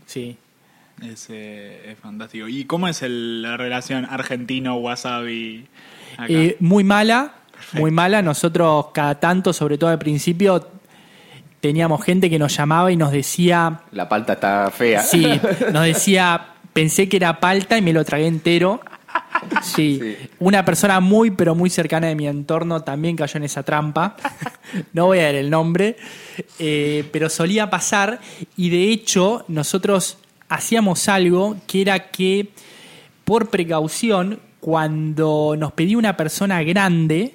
[0.07, 0.37] Sí.
[1.01, 2.49] Es, eh, es fantástico.
[2.49, 5.67] ¿Y cómo es el- la relación argentino-wasabi?
[6.29, 7.35] Eh, muy mala,
[7.75, 8.23] muy mala.
[8.23, 10.67] Nosotros cada tanto, sobre todo al principio,
[11.61, 15.03] teníamos gente que nos llamaba y nos decía, La palta está fea.
[15.03, 15.25] sí,
[15.73, 18.81] nos decía, pensé que era palta y me lo tragué entero.
[19.63, 19.99] Sí.
[20.01, 20.17] Sí.
[20.41, 24.17] una persona muy, pero muy cercana de mi entorno también cayó en esa trampa.
[24.93, 25.97] No voy a dar el nombre,
[26.59, 28.21] eh, pero solía pasar
[28.57, 32.51] y de hecho nosotros hacíamos algo que era que
[33.25, 37.35] por precaución, cuando nos pedía una persona grande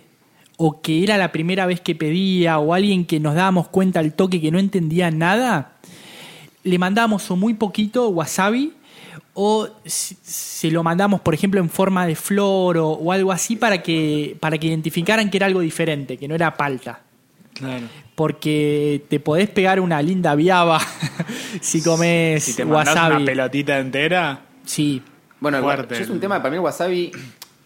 [0.58, 4.14] o que era la primera vez que pedía o alguien que nos dábamos cuenta al
[4.14, 5.78] toque que no entendía nada,
[6.64, 8.74] le mandábamos o muy poquito wasabi
[9.36, 13.56] o si- se lo mandamos, por ejemplo, en forma de flor o, o algo así
[13.56, 17.02] para que, para que identificaran que era algo diferente, que no era palta.
[17.54, 17.86] Claro.
[18.16, 20.80] Porque te podés pegar una linda viaba
[21.62, 23.16] si comes Si te mandas wasabi.
[23.18, 25.02] una pelotita entera, Sí,
[25.40, 26.02] Bueno, Fuerte.
[26.02, 27.12] es un tema, para mí el wasabi,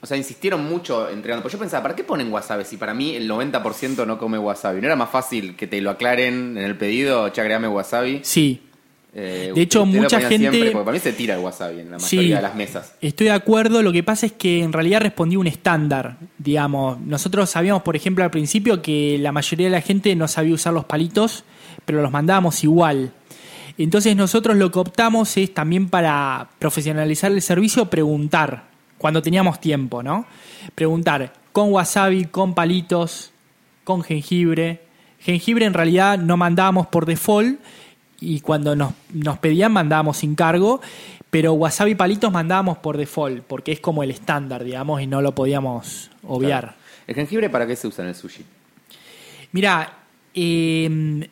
[0.01, 1.43] o sea, insistieron mucho entregando.
[1.43, 4.81] Pues yo pensaba, ¿para qué ponen wasabi si para mí el 90% no come wasabi?
[4.81, 8.21] ¿No era más fácil que te lo aclaren en el pedido, che, agregame wasabi?
[8.23, 8.61] sí.
[9.19, 11.97] Eh, De hecho, mucha gente- Siempre, porque para mí se tira el wasabi en la
[11.97, 12.29] mayoría Sí.
[12.35, 12.93] de las mesas.
[13.01, 16.99] Estoy de acuerdo, lo que pasa es que en realidad respondí un estándar, digamos.
[16.99, 20.73] Nosotros sabíamos, por ejemplo, al principio que la mayoría de la gente no sabía usar
[20.73, 21.45] los palitos,
[21.83, 23.11] pero los mandábamos igual.
[23.79, 28.65] Entonces nosotros lo que optamos es también para profesionalizar el servicio, preguntar,
[28.99, 30.27] cuando teníamos tiempo, ¿no?
[30.75, 33.31] Preguntar con wasabi, con palitos,
[33.83, 34.81] con jengibre.
[35.19, 37.59] Jengibre en realidad no mandábamos por default
[38.19, 40.81] y cuando nos, nos pedían mandábamos sin cargo,
[41.29, 45.33] pero wasabi palitos mandábamos por default, porque es como el estándar, digamos, y no lo
[45.35, 46.61] podíamos obviar.
[46.63, 46.77] Claro.
[47.07, 48.43] ¿El jengibre para qué se usa en el sushi?
[49.51, 49.93] Mira,
[50.33, 51.27] eh,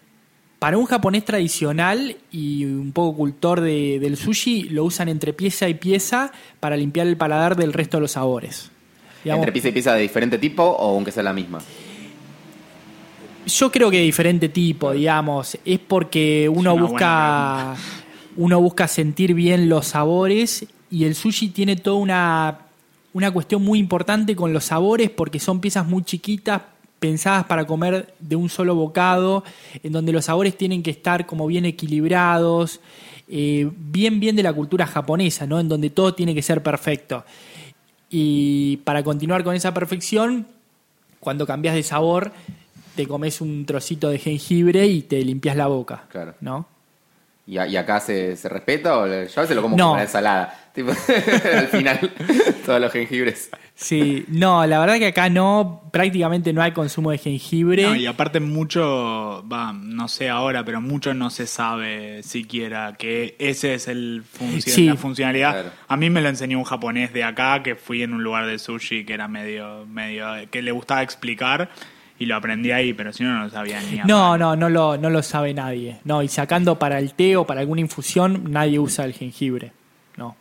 [0.59, 5.67] para un japonés tradicional y un poco cultor de- del sushi, lo usan entre pieza
[5.69, 8.71] y pieza para limpiar el paladar del resto de los sabores.
[9.23, 11.59] Digamos, ¿Entre pieza y pieza de diferente tipo o aunque sea la misma?
[13.45, 15.57] Yo creo que de diferente tipo, digamos.
[15.65, 17.75] Es porque uno busca.
[18.37, 20.65] Uno busca sentir bien los sabores.
[20.91, 22.59] Y el sushi tiene toda una,
[23.13, 26.61] una cuestión muy importante con los sabores, porque son piezas muy chiquitas,
[26.99, 29.43] pensadas para comer de un solo bocado,
[29.83, 32.81] en donde los sabores tienen que estar como bien equilibrados,
[33.27, 35.59] eh, bien, bien de la cultura japonesa, ¿no?
[35.59, 37.25] En donde todo tiene que ser perfecto.
[38.09, 40.47] Y para continuar con esa perfección,
[41.19, 42.31] cuando cambias de sabor,
[42.95, 46.03] te comes un trocito de jengibre y te limpias la boca.
[46.09, 46.33] Claro.
[46.41, 46.67] ¿No?
[47.47, 49.83] ¿Y, a- y acá se, se respeta o yo a veces lo como No.
[49.83, 50.61] como una ensalada?
[50.75, 50.91] Tipo,
[51.55, 52.11] al final,
[52.65, 53.49] todos los jengibres.
[53.75, 57.83] Sí, no, la verdad que acá no, prácticamente no hay consumo de jengibre.
[57.83, 63.37] No, y aparte mucho, va, no sé ahora, pero mucho no se sabe siquiera que
[63.39, 64.85] ese es el funcio- Sí.
[64.87, 65.51] la funcionalidad.
[65.53, 65.69] Claro.
[65.87, 68.59] A mí me lo enseñó un japonés de acá que fui en un lugar de
[68.59, 71.69] sushi que era medio, medio, que le gustaba explicar
[72.17, 74.37] y lo aprendí ahí, pero si no no lo sabía ni a No, mano.
[74.37, 75.97] no, no lo, no lo sabe nadie.
[76.05, 79.71] No, y sacando para el té o para alguna infusión, nadie usa el jengibre.
[80.17, 80.35] No.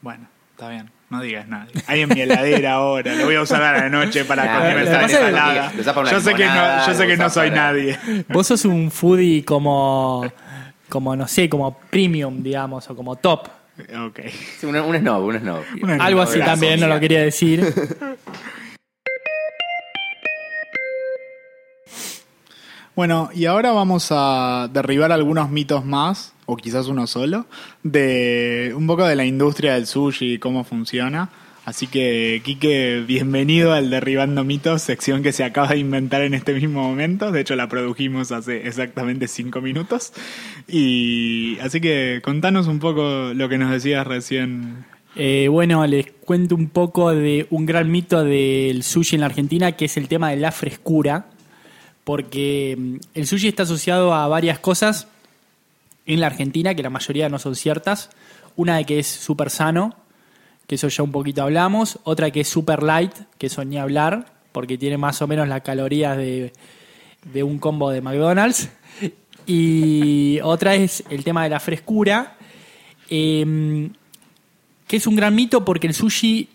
[0.00, 0.90] Bueno, está bien.
[1.10, 1.66] No digas nada.
[1.88, 3.14] Hay en mi heladera ahora.
[3.14, 5.72] Lo voy a usar a la noche para Nah, comer es que ensalada.
[6.10, 7.98] Yo sé que no, yo sé que no soy para- nadie.
[8.30, 10.24] Vos sos un foodie como,
[10.88, 13.46] como, no sé, como premium, digamos, o como top.
[14.06, 14.20] Ok.
[14.58, 15.62] Sí, un, un snob, un snob.
[15.82, 17.62] Un snob, Algo así también, no lo quería decir.
[22.94, 27.46] Bueno, y ahora vamos a derribar algunos mitos más, o quizás uno solo,
[27.82, 31.30] de un poco de la industria del sushi y cómo funciona.
[31.64, 36.52] Así que, Quique, bienvenido al Derribando Mitos, sección que se acaba de inventar en este
[36.52, 37.32] mismo momento.
[37.32, 40.12] De hecho, la produjimos hace exactamente cinco minutos.
[40.68, 44.84] Y así que contanos un poco lo que nos decías recién.
[45.16, 49.72] Eh, bueno, les cuento un poco de un gran mito del sushi en la Argentina,
[49.72, 51.26] que es el tema de la frescura,
[52.04, 55.08] porque mm, el sushi está asociado a varias cosas
[56.06, 58.10] en la Argentina, que la mayoría no son ciertas.
[58.56, 59.94] Una de que es súper sano,
[60.66, 61.98] que eso ya un poquito hablamos.
[62.04, 65.62] Otra que es super light, que eso ni hablar, porque tiene más o menos las
[65.62, 66.52] calorías de,
[67.32, 68.68] de un combo de McDonald's.
[69.46, 72.36] Y otra es el tema de la frescura.
[73.08, 73.90] Em,
[74.86, 76.48] que es un gran mito porque el sushi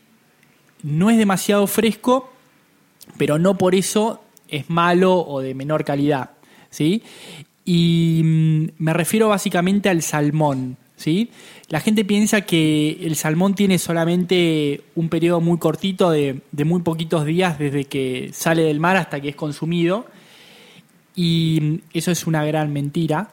[0.83, 2.31] no es demasiado fresco,
[3.17, 6.31] pero no por eso es malo o de menor calidad,
[6.69, 7.03] ¿sí?
[7.65, 11.29] Y mm, me refiero básicamente al salmón, ¿sí?
[11.69, 16.81] La gente piensa que el salmón tiene solamente un periodo muy cortito de, de muy
[16.81, 20.05] poquitos días desde que sale del mar hasta que es consumido,
[21.15, 23.31] y mm, eso es una gran mentira,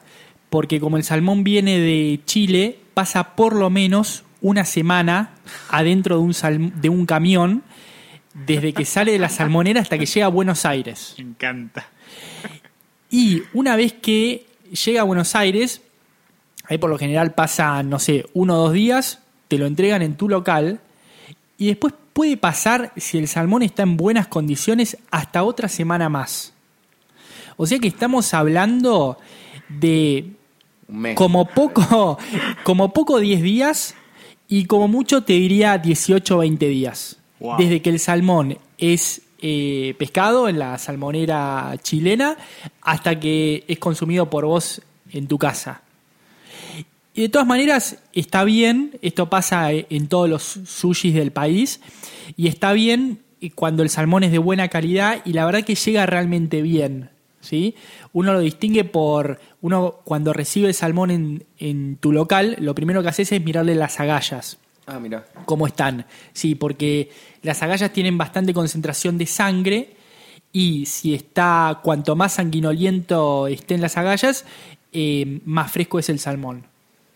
[0.49, 5.31] porque como el salmón viene de Chile, pasa por lo menos una semana
[5.69, 7.63] adentro de un, de un camión
[8.35, 11.15] desde que sale de la salmonera hasta que llega a Buenos Aires.
[11.17, 11.87] Me encanta.
[13.09, 14.45] Y una vez que
[14.85, 15.81] llega a Buenos Aires,
[16.65, 20.17] ahí por lo general pasa, no sé, uno o dos días, te lo entregan en
[20.17, 20.81] tu local
[21.57, 26.53] y después puede pasar, si el salmón está en buenas condiciones, hasta otra semana más.
[27.57, 29.17] O sea que estamos hablando
[29.69, 30.33] de
[30.89, 31.15] Un mes.
[31.15, 32.17] como poco,
[32.63, 33.95] como poco 10 días
[34.49, 37.17] y como mucho te diría 18 o 20 días.
[37.57, 42.37] Desde que el salmón es eh, pescado en la salmonera chilena
[42.81, 45.81] hasta que es consumido por vos en tu casa.
[47.13, 51.79] Y de todas maneras, está bien, esto pasa en todos los sushis del país,
[52.35, 53.19] y está bien
[53.53, 57.09] cuando el salmón es de buena calidad y la verdad que llega realmente bien.
[57.39, 57.75] ¿sí?
[58.11, 63.03] Uno lo distingue por, uno cuando recibe el salmón en, en tu local, lo primero
[63.03, 65.25] que haces es mirarle las agallas Ah, mira.
[65.45, 66.05] cómo están.
[66.33, 67.09] Sí, porque
[67.41, 69.95] las agallas tienen bastante concentración de sangre
[70.51, 74.45] y si está, cuanto más sanguinoliento estén las agallas,
[74.93, 76.65] eh, más fresco es el salmón.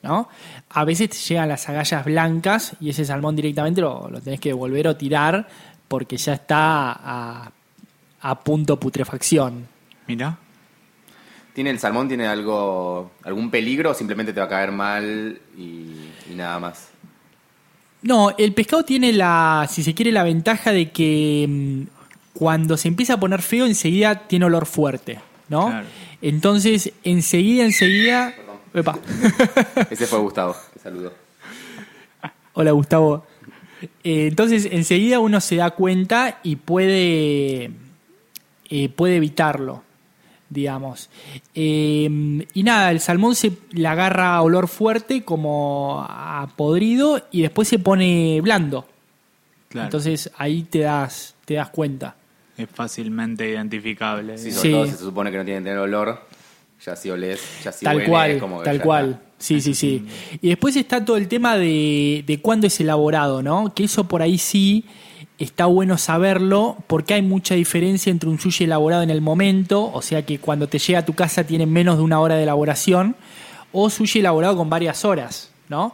[0.01, 0.29] ¿no?
[0.69, 4.49] A veces te llegan las agallas blancas y ese salmón directamente lo, lo tenés que
[4.49, 5.47] devolver o tirar
[5.88, 7.51] porque ya está a,
[8.21, 9.67] a punto putrefacción.
[10.08, 10.38] Mira.
[11.53, 16.10] ¿Tiene el salmón tiene algo algún peligro o simplemente te va a caer mal y,
[16.29, 16.89] y nada más?
[18.01, 21.81] No, el pescado tiene la, si se quiere, la ventaja de que mm,
[22.33, 25.67] cuando se empieza a poner feo, enseguida tiene olor fuerte, ¿no?
[25.67, 25.88] Claro.
[26.21, 28.33] Entonces, enseguida, enseguida.
[28.73, 28.97] Epa.
[29.89, 31.13] Ese fue Gustavo, te saludo.
[32.53, 33.25] Hola, Gustavo.
[34.03, 37.71] Eh, entonces, enseguida uno se da cuenta y puede,
[38.69, 39.83] eh, puede evitarlo,
[40.49, 41.09] digamos.
[41.55, 47.67] Eh, y nada, el salmón se le agarra olor fuerte, como a podrido, y después
[47.67, 48.88] se pone blando.
[49.69, 49.85] Claro.
[49.88, 52.15] Entonces ahí te das, te das cuenta.
[52.57, 54.38] es fácilmente identificable.
[54.38, 54.71] Sí, sobre Sí.
[54.71, 56.25] todo se supone que no tiene que tener olor,
[56.85, 59.09] ya si olés, ya si tal huele, cual, como tal ya cual.
[59.12, 59.23] está.
[59.38, 60.05] Sí, sí, sí.
[60.41, 63.73] Y después está todo el tema de, de cuándo es elaborado, ¿no?
[63.73, 64.83] Que eso por ahí sí
[65.39, 70.02] está bueno saberlo porque hay mucha diferencia entre un sushi elaborado en el momento, o
[70.02, 73.15] sea que cuando te llega a tu casa tiene menos de una hora de elaboración,
[73.71, 75.93] o sushi elaborado con varias horas, ¿no?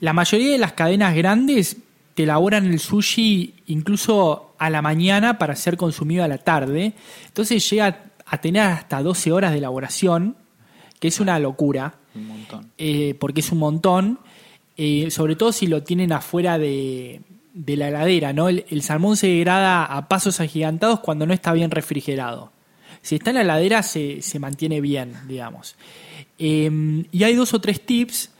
[0.00, 1.76] La mayoría de las cadenas grandes
[2.14, 6.94] te elaboran el sushi incluso a la mañana para ser consumido a la tarde.
[7.26, 10.36] Entonces llega a tener hasta 12 horas de elaboración,
[10.98, 12.70] que es una locura, Un montón.
[12.78, 14.18] eh, porque es un montón,
[14.76, 17.20] eh, sobre todo si lo tienen afuera de,
[17.54, 18.32] de la heladera.
[18.32, 18.48] ¿no?
[18.48, 22.52] El, salmón se degrada a pasos agigantados cuando no está bien refrigerado.
[23.02, 25.76] Si está en la heladera se, se mantiene bien, digamos.
[26.38, 28.30] Eh, y hay dos o tres tips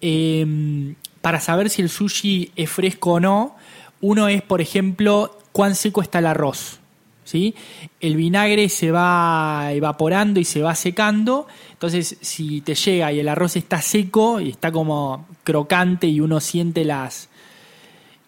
[0.00, 3.56] eh, para saber si el sushi es fresco o no.
[4.00, 6.80] Uno es, por ejemplo, cuán seco está el arroz.
[7.24, 7.54] ¿sí?
[8.00, 11.46] El vinagre se va evaporando y se va secando.
[11.72, 16.40] Entonces, si te llega y el arroz está seco y está como crocante y uno
[16.40, 17.28] siente las,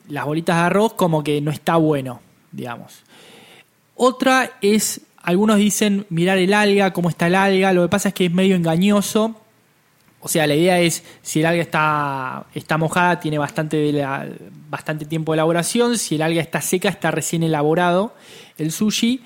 [0.08, 2.20] las bolitas de arroz, como que no está bueno,
[2.52, 3.02] digamos.
[3.94, 7.72] Otra es, algunos dicen mirar el alga, cómo está el alga.
[7.72, 9.34] Lo que pasa es que es medio engañoso.
[10.20, 14.04] O sea, la idea es, si el alga está, está mojada, tiene bastante,
[14.68, 15.98] bastante tiempo de elaboración.
[15.98, 18.14] Si el alga está seca, está recién elaborado
[18.58, 19.22] el sushi.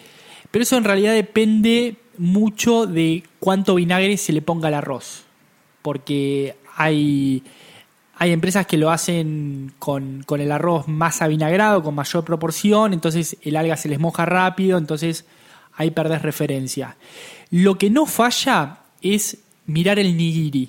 [0.51, 5.25] Pero eso en realidad depende mucho de cuánto vinagre se le ponga al arroz.
[5.83, 7.43] Porque hay,
[8.23, 12.93] hay empresas que lo hacen con, con el arroz más avinagrado, con mayor proporción.
[12.93, 14.77] Entonces el alga se les moja rápido.
[14.77, 15.25] Entonces
[15.75, 16.99] ahí perdés referencia.
[17.51, 20.69] Lo que no falla es mirar el nigiri.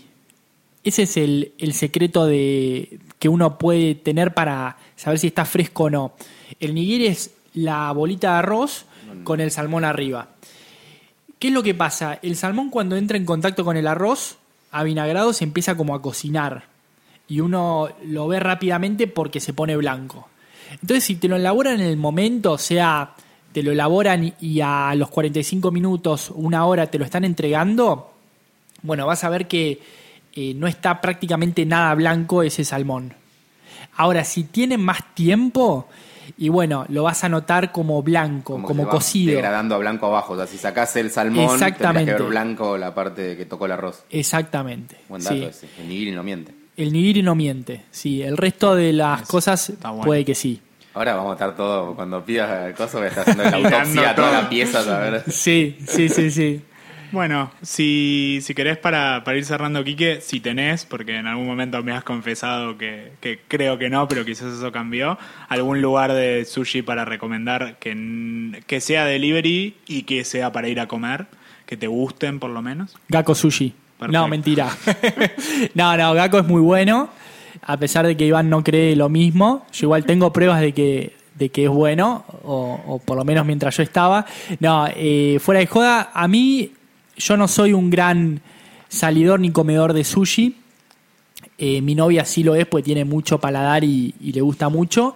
[0.85, 5.83] Ese es el, el secreto de, que uno puede tener para saber si está fresco
[5.83, 6.13] o no.
[6.61, 8.85] El nigiri es la bolita de arroz
[9.25, 10.29] con el salmón arriba.
[11.37, 12.17] ¿Qué es lo que pasa?
[12.21, 14.37] El salmón cuando entra en contacto con el arroz
[14.71, 16.70] avinagrado se empieza como a cocinar
[17.27, 20.29] y uno lo ve rápidamente porque se pone blanco.
[20.73, 23.13] Entonces si te lo elaboran en el momento, o sea,
[23.51, 28.13] te lo elaboran y a los 45 minutos, una hora te lo están entregando,
[28.81, 29.79] bueno, vas a ver que
[30.33, 33.13] eh, no está prácticamente nada blanco ese salmón.
[33.97, 35.87] Ahora, si tiene más tiempo,
[36.37, 39.33] y bueno, lo vas a notar como blanco, como, cocido.
[39.33, 40.33] Degradando a blanco abajo.
[40.33, 42.11] O sea, si sacás el salmón, Exactamente.
[42.11, 44.03] que ver blanco la parte que tocó el arroz.
[44.09, 44.97] Exactamente.
[45.09, 45.43] Buen dato sí.
[45.43, 45.67] ese.
[45.79, 46.53] El no miente.
[46.81, 47.83] El nigiri no miente.
[47.91, 50.01] Sí, el resto de las Eso cosas bueno.
[50.01, 50.59] puede que sí.
[50.93, 54.09] Ahora vamos a estar todo, cuando pidas el coso, voy a estar haciendo la autopsia
[54.09, 54.41] a toda todo.
[54.41, 55.23] la pieza, a ver.
[55.31, 56.61] Sí, sí, sí, sí.
[57.11, 61.83] Bueno, si, si querés para, para ir cerrando, Quique, si tenés, porque en algún momento
[61.83, 65.17] me has confesado que, que creo que no, pero quizás eso cambió,
[65.49, 70.79] algún lugar de sushi para recomendar que, que sea delivery y que sea para ir
[70.79, 71.27] a comer,
[71.65, 72.95] que te gusten por lo menos.
[73.09, 73.73] Gakko Sushi.
[74.09, 74.69] No, mentira.
[75.73, 77.09] no, no, Gakko es muy bueno.
[77.63, 81.15] A pesar de que Iván no cree lo mismo, yo igual tengo pruebas de que,
[81.35, 84.25] de que es bueno, o, por lo menos mientras yo estaba.
[84.59, 86.71] No, eh, fuera de joda, a mí
[87.17, 88.41] yo no soy un gran
[88.89, 90.55] salidor ni comedor de sushi.
[91.57, 95.15] Eh, mi novia sí lo es, pues tiene mucho paladar y, y le gusta mucho.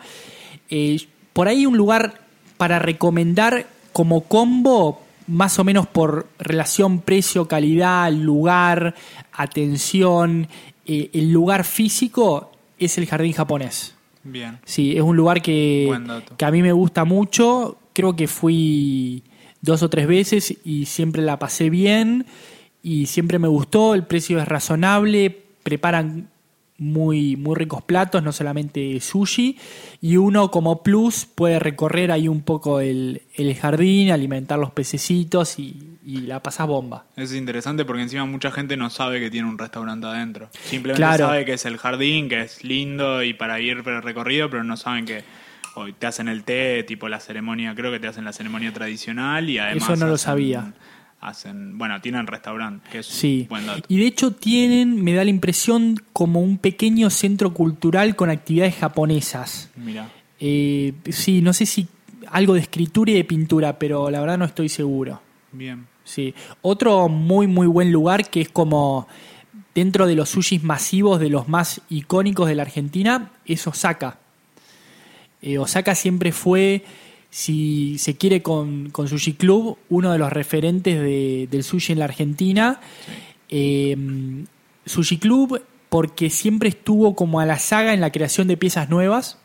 [0.69, 0.99] Eh,
[1.33, 2.21] por ahí un lugar
[2.57, 8.95] para recomendar como combo, más o menos por relación precio-calidad, lugar,
[9.33, 10.47] atención,
[10.85, 13.95] eh, el lugar físico es el jardín japonés.
[14.23, 14.59] Bien.
[14.65, 15.97] Sí, es un lugar que,
[16.37, 17.77] que a mí me gusta mucho.
[17.93, 19.23] Creo que fui
[19.61, 22.25] dos o tres veces y siempre la pasé bien
[22.81, 23.93] y siempre me gustó.
[23.93, 26.29] El precio es razonable, preparan
[26.77, 29.57] muy, muy ricos platos, no solamente sushi.
[30.01, 35.57] Y uno como plus puede recorrer ahí un poco el, el jardín, alimentar los pececitos
[35.57, 37.05] y, y la pasás bomba.
[37.15, 40.49] Es interesante porque encima mucha gente no sabe que tiene un restaurante adentro.
[40.65, 41.27] Simplemente Claro.
[41.27, 44.63] sabe que es el jardín, que es lindo y para ir por el recorrido, pero
[44.63, 45.23] no saben que
[45.75, 49.49] hoy te hacen el té, tipo la ceremonia, creo que te hacen la ceremonia tradicional
[49.49, 50.73] y además Eso no lo sabía.
[51.27, 53.47] Hacen, bueno, tienen restaurante, que es Sí.
[53.49, 53.81] buen dato.
[53.87, 58.75] Y de hecho tienen, me da la impresión, como un pequeño centro cultural con actividades
[58.75, 59.69] japonesas.
[59.75, 60.09] Mira,
[60.39, 61.87] Eh, sí, no sé si
[62.27, 65.21] algo de escritura y de pintura, pero la verdad no estoy seguro.
[65.51, 65.87] bien.
[66.03, 66.35] Sí.
[66.61, 69.07] Otro muy, muy buen lugar que es como
[69.73, 74.19] dentro de los sushis masivos, de los más icónicos de la Argentina, es Osaka.
[75.41, 76.83] Eh, Osaka siempre fue,
[77.37, 81.99] si se quiere con, con Sushi Club, uno de los referentes de- del sushi en
[81.99, 82.79] la Argentina.
[83.49, 84.45] Eh,
[84.85, 89.37] sushi Club porque siempre estuvo como a la saga en la creación de piezas nuevas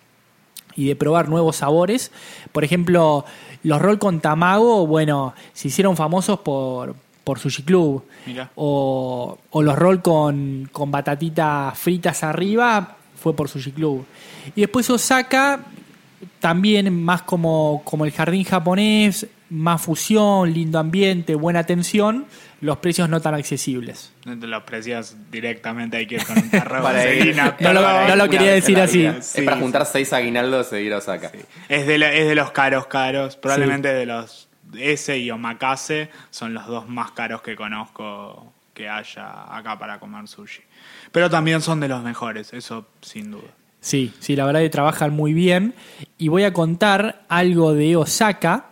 [0.77, 2.13] y de probar nuevos sabores.
[2.53, 3.25] Por ejemplo,
[3.65, 8.05] los roll con tamago, bueno, se hicieron famosos por, por Sushi Club.
[8.55, 14.05] O, o los roll con, con batatitas fritas arriba, fue por Sushi Club.
[14.55, 15.67] Y después Osaka,
[16.39, 22.27] también más como, como el jardín japonés, más fusión, lindo ambiente, buena atención,
[22.61, 24.13] los precios no tan accesibles.
[24.25, 28.29] Los precias directamente, hay que ir con un tarro Para de No lo- no lo
[28.29, 29.09] quería decir así.
[29.23, 31.33] Sí, es para juntar seis aguinaldos e ir a Osaka.
[31.69, 34.49] Es de, la- es de los caros caros, probablemente de los
[34.79, 40.29] ese y Omakase son los dos más caros que conozco que haya acá para comer
[40.29, 40.63] sushi.
[41.11, 43.49] Pero también son de los mejores, eso sin duda.
[43.81, 45.75] Sí, sí, la verdad que trabajan muy bien.
[46.19, 48.67] Y voy a contar algo de Osaka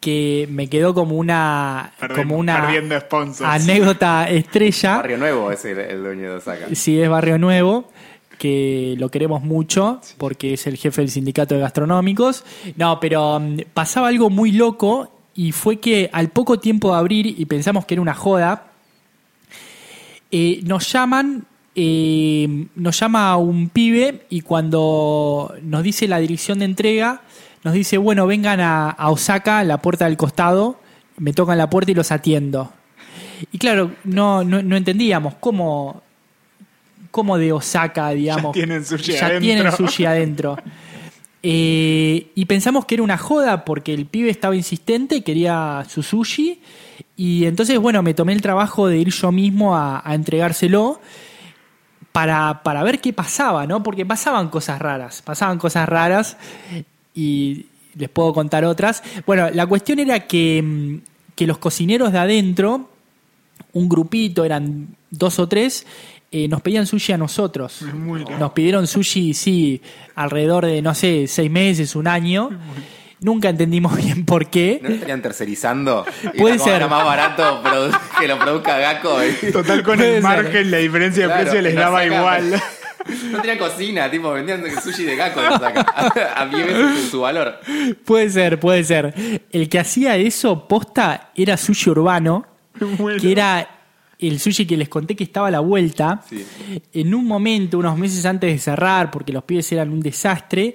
[0.00, 3.48] que me quedó como una, Perdimos- como una perdiendo sponsors.
[3.50, 4.96] anécdota estrella.
[4.98, 6.66] Barrio Nuevo es el, el dueño de Osaka.
[6.74, 7.88] Sí, es Barrio Nuevo,
[8.38, 12.44] que lo queremos mucho porque es el jefe del sindicato de gastronómicos.
[12.76, 17.26] No, pero mm, pasaba algo muy loco y fue que al poco tiempo de abrir,
[17.26, 18.64] y pensamos que era una joda,
[20.30, 21.44] eh, nos llaman,
[21.78, 27.20] eh, nos llama un pibe y cuando nos dice la dirección de entrega,
[27.64, 30.80] nos dice, bueno, vengan a, a Osaka, la puerta del costado,
[31.18, 32.72] me tocan la puerta y los atiendo.
[33.52, 36.02] Y claro, no, no, no entendíamos cómo,
[37.10, 38.52] cómo de Osaka, digamos.
[38.52, 39.40] tienen sushi ya adentro.
[39.40, 40.56] tienen sushi adentro.
[41.42, 46.58] Eh, y pensamos que era una joda porque el pibe estaba insistente, quería su sushi.
[47.18, 51.00] Y entonces, bueno, me tomé el trabajo de ir yo mismo a, a entregárselo
[52.16, 53.82] para, para ver qué pasaba, ¿no?
[53.82, 56.38] Porque pasaban cosas raras, pasaban cosas raras
[57.14, 59.02] y les puedo contar otras.
[59.26, 62.88] Bueno, la cuestión era que, mm, que los cocineros de adentro,
[63.74, 65.86] un grupito, eran dos o tres,
[66.32, 67.82] eh, nos pedían sushi a nosotros.
[67.82, 68.24] Muy.
[68.40, 69.82] Nos pidieron sushi, sí,
[70.14, 72.48] alrededor de, no sé, seis meses, un año.
[73.20, 74.78] Nunca entendimos bien por qué.
[74.82, 76.04] ¿No estarían tercerizando?
[76.36, 76.74] Puede ser.
[76.76, 77.62] era más barato
[78.18, 79.18] que lo produzca Gakko.
[79.24, 80.22] y- Total con el ser.
[80.22, 82.62] margen, la diferencia de Claro, precio les daba igual.
[83.30, 85.80] No tenían cocina, tipo, vendían sushi de Osaka.
[86.36, 87.60] A, a 10 veces su valor.
[88.04, 89.42] Puede ser, puede ser.
[89.52, 92.44] El que hacía eso, posta, era sushi urbano,
[92.98, 93.20] Bueno.
[93.20, 93.68] que era
[94.18, 96.22] el sushi que les conté que estaba a la vuelta.
[96.28, 96.44] Sí.
[96.94, 100.74] En un momento, unos meses antes de cerrar, porque los pibes eran un desastre,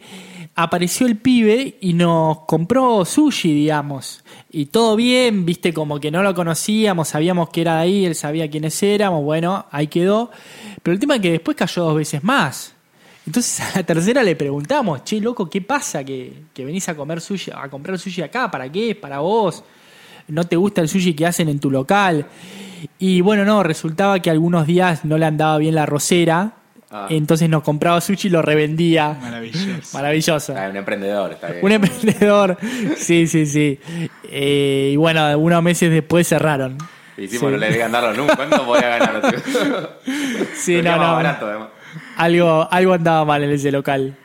[0.64, 4.24] apareció el pibe y nos compró sushi, digamos.
[4.50, 8.16] Y todo bien, viste, como que no lo conocíamos, sabíamos que era de ahí, él
[8.16, 10.32] sabía quiénes éramos, bueno, ahí quedó.
[10.82, 12.74] Pero el tema es que después cayó dos veces más.
[13.26, 17.22] Entonces a la tercera le preguntamos, che, loco, ¿qué pasa que, que venís a comer
[17.22, 18.50] sushi, a comprar sushi acá?
[18.50, 18.96] ¿Para qué?
[18.96, 19.64] ¿Para vos?
[20.32, 22.26] no te gusta el sushi que hacen en tu local.
[22.98, 26.54] Y bueno, no, resultaba que algunos días no le andaba bien la rosera,
[26.94, 27.08] Ah.
[27.10, 29.14] entonces nos compraba sushi y lo revendía.
[29.22, 29.98] Maravilloso.
[29.98, 30.54] Maravilloso.
[30.58, 31.64] Ah, un emprendedor, está bien.
[31.64, 32.58] Un emprendedor.
[32.98, 33.80] Sí, sí, sí.
[34.24, 36.78] Eh, y bueno, unos meses después cerraron.
[37.18, 37.36] Y Sí.
[37.36, 38.36] hicimos, no le digan darlo nunca.
[38.36, 39.22] ¿Cuánto voy a ganar?
[39.22, 39.40] tío?
[40.56, 41.14] Sí, no, no.
[41.16, 41.70] barato.
[42.18, 44.16] Algo, algo andaba mal en ese local.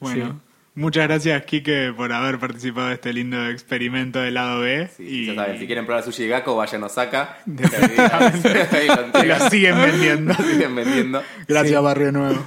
[0.00, 0.32] Bueno, Sí.
[0.76, 4.88] Muchas gracias, Kike, por haber participado de este lindo experimento del lado B.
[4.96, 7.38] Sí, y Ya saben, si quieren probar sushi de Gakko, vayan a Osaka.
[7.46, 10.34] Lo siguen vendiendo.
[10.38, 11.22] Lo siguen vendiendo.
[11.48, 12.46] Gracias, Barrio Nuevo.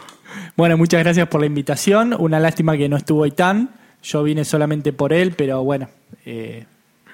[0.56, 2.16] Bueno, muchas gracias por la invitación.
[2.18, 3.70] Una lástima que no estuvo Itán.
[4.04, 5.90] Yo vine solamente por él, pero bueno,
[6.26, 6.66] eh,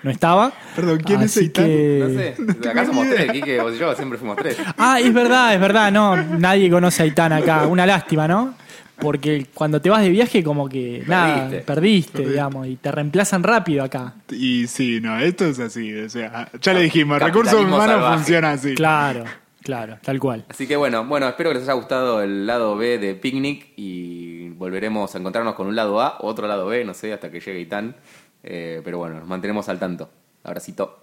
[0.03, 0.51] no estaba.
[0.75, 1.65] Perdón, ¿quién es Itán?
[1.65, 2.69] que- No sé.
[2.69, 4.57] Acá somos tres, Kike, vos y yo siempre fuimos tres.
[4.77, 5.91] Ah, es verdad, es verdad.
[5.91, 7.65] No, nadie conoce a Itán acá.
[7.67, 8.53] Una lástima, ¿no?
[8.99, 11.61] Porque cuando te vas de viaje, como que nada, Perdiste.
[11.65, 14.13] perdiste, digamos, y te reemplazan rápido acá.
[14.31, 15.93] Y sí, no, esto es así.
[15.93, 18.73] O sea, ya le dijimos, recursos humanos funciona así.
[18.75, 19.25] Claro,
[19.63, 20.45] claro, tal cual.
[20.49, 24.49] Así que bueno, bueno, espero que les haya gustado el lado B de Picnic y
[24.49, 27.59] volveremos a encontrarnos con un lado A otro lado B, no sé, hasta que llegue
[27.59, 27.95] Itán.
[28.43, 30.09] Eh, pero bueno, nos mantenemos al tanto.
[30.43, 31.01] Abracito.